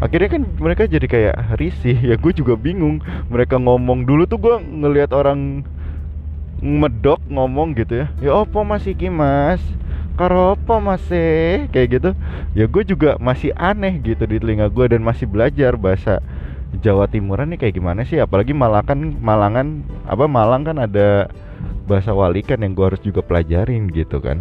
Akhirnya 0.00 0.28
kan 0.32 0.42
mereka 0.58 0.88
jadi 0.88 1.06
kayak 1.06 1.36
risih. 1.60 1.94
Ya 1.94 2.16
gue 2.16 2.32
juga 2.32 2.56
bingung. 2.56 3.04
Mereka 3.28 3.60
ngomong 3.60 4.08
dulu 4.08 4.24
tuh 4.24 4.40
gue 4.40 4.56
ngelihat 4.58 5.12
orang 5.12 5.62
medok 6.62 7.20
ngomong 7.28 7.76
gitu 7.76 8.02
ya. 8.02 8.06
Ya 8.18 8.32
opo 8.32 8.64
masih 8.64 8.96
kimas 8.96 9.60
karopo 10.22 10.78
masih? 10.78 11.66
Kayak 11.74 11.88
gitu. 11.98 12.10
Ya 12.54 12.70
gue 12.70 12.82
juga 12.86 13.18
masih 13.18 13.50
aneh 13.58 13.98
gitu 14.06 14.22
di 14.22 14.38
telinga 14.38 14.70
gue 14.70 14.86
dan 14.86 15.02
masih 15.02 15.26
belajar 15.26 15.74
bahasa 15.74 16.22
Jawa 16.78 17.10
Timuran 17.10 17.50
nih 17.50 17.66
kayak 17.66 17.74
gimana 17.74 18.06
sih? 18.06 18.22
Apalagi 18.22 18.54
Malangan 18.54 19.18
Malangan 19.18 19.82
apa 20.06 20.24
Malang 20.30 20.62
kan 20.62 20.78
ada 20.78 21.26
bahasa 21.90 22.14
walikan 22.14 22.62
yang 22.62 22.78
gue 22.78 22.86
harus 22.86 23.02
juga 23.02 23.18
pelajarin 23.26 23.90
gitu 23.90 24.22
kan. 24.22 24.38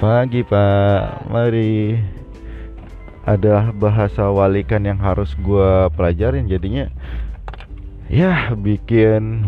Pagi 0.00 0.40
pak. 0.40 1.28
Mari. 1.28 2.00
Adalah 3.26 3.74
bahasa 3.74 4.30
walikan 4.32 4.86
yang 4.86 5.02
harus 5.02 5.36
gue 5.36 5.92
pelajarin 5.92 6.48
jadinya. 6.48 6.88
Ya 8.08 8.54
bikin 8.54 9.44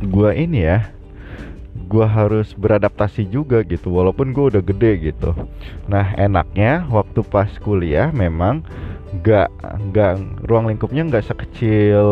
gue 0.00 0.30
ini 0.32 0.64
ya 0.64 0.99
gue 1.90 2.06
harus 2.06 2.54
beradaptasi 2.54 3.26
juga 3.26 3.66
gitu 3.66 3.90
walaupun 3.90 4.30
gue 4.30 4.54
udah 4.54 4.62
gede 4.62 5.10
gitu. 5.10 5.34
Nah 5.90 6.14
enaknya 6.14 6.86
waktu 6.86 7.26
pas 7.26 7.50
kuliah 7.58 8.14
memang 8.14 8.62
gak 9.26 9.50
gak 9.90 10.22
ruang 10.46 10.70
lingkupnya 10.70 11.02
nggak 11.10 11.26
sekecil 11.26 12.06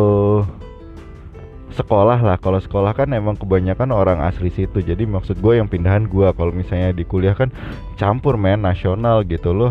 sekolah 1.79 2.19
lah. 2.19 2.37
Kalau 2.43 2.59
sekolah 2.59 2.91
kan 2.91 3.15
emang 3.15 3.39
kebanyakan 3.39 3.95
orang 3.95 4.19
asli 4.19 4.51
situ 4.51 4.83
jadi 4.83 5.07
maksud 5.07 5.39
gue 5.39 5.63
yang 5.63 5.71
pindahan 5.71 6.11
gue 6.11 6.27
kalau 6.35 6.51
misalnya 6.51 6.91
di 6.91 7.07
kuliah 7.07 7.39
kan 7.39 7.55
campur 7.95 8.35
men 8.35 8.67
nasional 8.67 9.23
gitu 9.23 9.55
loh. 9.55 9.71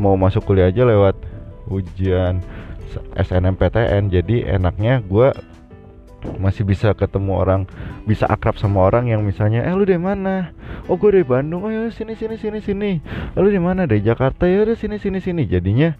Mau 0.00 0.16
masuk 0.16 0.48
kuliah 0.48 0.72
aja 0.72 0.88
lewat 0.88 1.12
ujian 1.68 2.40
SNMPTN 3.20 4.08
jadi 4.08 4.56
enaknya 4.56 5.04
gue 5.04 5.28
masih 6.38 6.62
bisa 6.62 6.94
ketemu 6.94 7.34
orang 7.34 7.62
bisa 8.06 8.26
akrab 8.26 8.58
sama 8.58 8.82
orang 8.82 9.10
yang 9.10 9.22
misalnya 9.26 9.62
eh 9.66 9.74
lu 9.74 9.82
dari 9.86 9.98
mana? 9.98 10.54
Oh 10.86 10.98
gue 10.98 11.18
dari 11.18 11.26
Bandung. 11.26 11.66
Oh 11.66 11.70
ya 11.70 11.90
sini 11.90 12.14
sini 12.14 12.38
sini 12.38 12.58
sini. 12.62 12.90
Lu 13.34 13.46
dari 13.46 13.62
mana? 13.62 13.86
Dari 13.86 14.02
Jakarta. 14.02 14.46
Ya 14.46 14.62
udah 14.66 14.78
sini 14.78 14.98
sini 14.98 15.18
sini. 15.18 15.42
Jadinya 15.46 15.94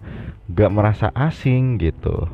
gak 0.51 0.71
merasa 0.71 1.07
asing 1.15 1.79
gitu. 1.79 2.27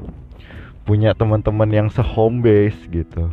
Punya 0.85 1.13
teman-teman 1.13 1.69
yang 1.69 1.87
se-home 1.93 2.41
base 2.41 2.77
gitu. 2.89 3.29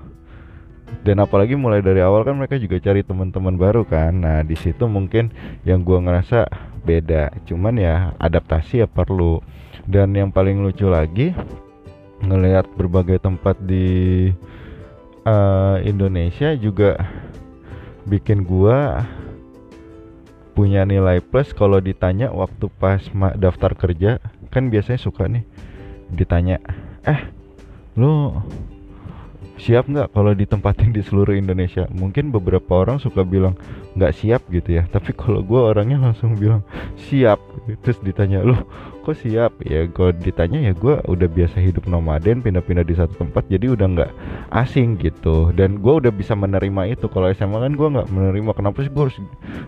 Dan 1.03 1.23
apalagi 1.23 1.55
mulai 1.55 1.81
dari 1.83 2.03
awal 2.03 2.27
kan 2.27 2.37
mereka 2.37 2.59
juga 2.59 2.83
cari 2.83 3.01
teman-teman 3.01 3.57
baru 3.57 3.87
kan. 3.87 4.13
Nah 4.13 4.45
di 4.45 4.55
situ 4.59 4.85
mungkin 4.85 5.33
yang 5.65 5.81
gua 5.87 6.03
ngerasa 6.05 6.47
beda. 6.85 7.33
Cuman 7.49 7.81
ya 7.81 8.13
adaptasi 8.21 8.85
ya 8.85 8.89
perlu. 8.91 9.41
Dan 9.87 10.13
yang 10.19 10.35
paling 10.35 10.59
lucu 10.61 10.91
lagi 10.91 11.31
ngelihat 12.25 12.69
berbagai 12.77 13.21
tempat 13.21 13.61
di 13.61 14.29
uh, 15.27 15.77
Indonesia 15.85 16.57
juga 16.57 16.97
bikin 18.07 18.47
gua 18.47 19.05
punya 20.57 20.89
nilai 20.89 21.21
plus. 21.21 21.53
Kalau 21.53 21.83
ditanya 21.83 22.33
waktu 22.33 22.73
pas 22.81 23.03
daftar 23.37 23.77
kerja 23.77 24.23
kan 24.49 24.73
biasanya 24.73 25.01
suka 25.03 25.29
nih 25.29 25.45
ditanya 26.07 26.63
eh 27.05 27.21
lu 27.99 28.33
siap 29.57 29.89
nggak 29.89 30.13
kalau 30.13 30.33
ditempatin 30.37 30.93
di 30.93 31.01
seluruh 31.05 31.37
Indonesia? 31.37 31.89
Mungkin 31.93 32.29
beberapa 32.29 32.77
orang 32.77 33.01
suka 33.01 33.25
bilang 33.25 33.57
nggak 33.97 34.13
siap 34.13 34.45
gitu 34.53 34.81
ya. 34.81 34.85
Tapi 34.89 35.17
kalau 35.17 35.41
gue 35.41 35.61
orangnya 35.61 36.01
langsung 36.01 36.37
bilang 36.37 36.61
siap 36.97 37.41
terus 37.85 38.01
ditanya 38.05 38.45
lu 38.45 38.57
kok 39.07 39.23
siap? 39.23 39.55
Ya 39.63 39.87
kalau 39.87 40.11
ditanya 40.11 40.59
ya 40.59 40.75
gue 40.75 40.99
udah 41.07 41.29
biasa 41.31 41.63
hidup 41.63 41.87
nomaden 41.87 42.43
pindah-pindah 42.43 42.83
di 42.83 42.99
satu 42.99 43.15
tempat 43.15 43.47
jadi 43.47 43.79
udah 43.79 43.87
nggak 43.87 44.11
asing 44.51 44.99
gitu. 44.99 45.55
Dan 45.55 45.79
gue 45.79 45.95
udah 46.03 46.11
bisa 46.11 46.35
menerima 46.35 46.91
itu. 46.91 47.07
Kalau 47.07 47.31
SMA 47.31 47.63
kan 47.63 47.73
gue 47.79 47.89
nggak 47.95 48.09
menerima. 48.11 48.51
Kenapa 48.59 48.83
sih 48.83 48.91
gue 48.91 49.03
harus 49.07 49.19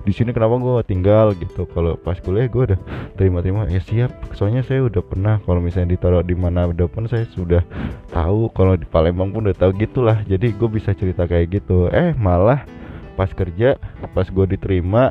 di 0.03 0.11
sini? 0.11 0.35
Kenapa 0.35 0.59
gue 0.59 0.75
tinggal 0.91 1.39
gitu? 1.39 1.71
Kalau 1.71 1.95
pas 1.95 2.19
kuliah 2.19 2.51
gue 2.51 2.75
udah 2.75 2.81
terima-terima 3.15 3.71
ya 3.71 3.79
siap. 3.79 4.11
Soalnya 4.35 4.67
saya 4.67 4.83
udah 4.83 5.07
pernah 5.07 5.39
kalau 5.47 5.63
misalnya 5.63 5.95
ditaruh 5.95 6.27
di 6.27 6.35
mana 6.35 6.67
pun 6.91 7.07
saya 7.07 7.23
sudah 7.31 7.63
tahu. 8.11 8.51
Kalau 8.51 8.75
di 8.75 8.91
Palembang 8.91 9.31
pun 9.31 9.47
udah 9.47 9.55
tahu 9.55 9.71
gitulah. 9.79 10.19
Jadi 10.27 10.51
gue 10.51 10.69
bisa 10.69 10.91
cerita 10.99 11.31
kayak 11.31 11.63
gitu. 11.63 11.87
Eh 11.95 12.11
malah 12.19 12.67
pas 13.15 13.31
kerja 13.35 13.75
pas 14.15 14.31
gue 14.31 14.47
diterima 14.55 15.11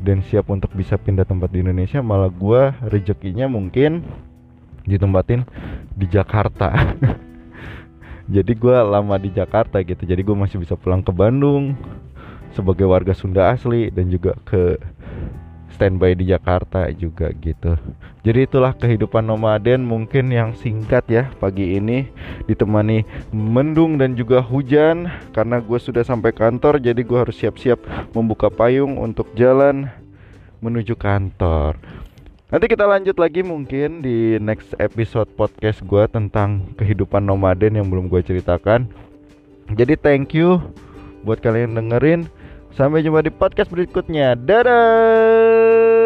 dan 0.00 0.20
siap 0.24 0.52
untuk 0.52 0.72
bisa 0.76 1.00
pindah 1.00 1.24
tempat 1.24 1.48
di 1.48 1.64
Indonesia 1.64 2.04
malah 2.04 2.28
gue 2.28 2.72
rezekinya 2.92 3.48
mungkin 3.48 4.04
ditempatin 4.86 5.42
di 5.96 6.06
Jakarta. 6.06 6.70
Jadi 8.34 8.52
gue 8.58 8.76
lama 8.76 9.14
di 9.18 9.30
Jakarta 9.30 9.78
gitu. 9.82 10.02
Jadi 10.02 10.22
gue 10.22 10.36
masih 10.36 10.58
bisa 10.58 10.74
pulang 10.74 11.02
ke 11.02 11.14
Bandung 11.14 11.78
sebagai 12.54 12.88
warga 12.88 13.14
Sunda 13.14 13.54
asli 13.54 13.92
dan 13.92 14.10
juga 14.10 14.34
ke 14.42 14.80
standby 15.76 16.16
di 16.16 16.32
Jakarta 16.32 16.88
juga 16.96 17.28
gitu. 17.36 17.76
Jadi 18.24 18.48
itulah 18.48 18.72
kehidupan 18.72 19.28
nomaden 19.28 19.84
mungkin 19.84 20.32
yang 20.32 20.56
singkat 20.56 21.04
ya 21.12 21.28
pagi 21.36 21.76
ini 21.76 22.08
ditemani 22.48 23.04
mendung 23.30 24.00
dan 24.00 24.16
juga 24.16 24.40
hujan 24.40 25.12
karena 25.36 25.60
gue 25.60 25.76
sudah 25.76 26.02
sampai 26.02 26.32
kantor 26.32 26.80
jadi 26.80 26.96
gue 26.96 27.18
harus 27.20 27.36
siap-siap 27.36 27.84
membuka 28.16 28.48
payung 28.48 28.96
untuk 28.96 29.28
jalan 29.36 29.92
menuju 30.64 30.96
kantor. 30.96 31.76
Nanti 32.46 32.66
kita 32.70 32.86
lanjut 32.86 33.18
lagi 33.18 33.42
mungkin 33.44 34.00
di 34.00 34.38
next 34.40 34.72
episode 34.80 35.28
podcast 35.36 35.82
gue 35.84 36.06
tentang 36.08 36.64
kehidupan 36.78 37.20
nomaden 37.20 37.76
yang 37.76 37.90
belum 37.92 38.08
gue 38.08 38.22
ceritakan. 38.24 38.88
Jadi 39.74 39.98
thank 39.98 40.32
you 40.32 40.62
buat 41.26 41.42
kalian 41.42 41.74
yang 41.74 41.90
dengerin. 41.90 42.20
Sampai 42.76 43.00
jumpa 43.00 43.24
di 43.24 43.32
podcast 43.32 43.72
berikutnya. 43.72 44.36
Dadah. 44.36 46.05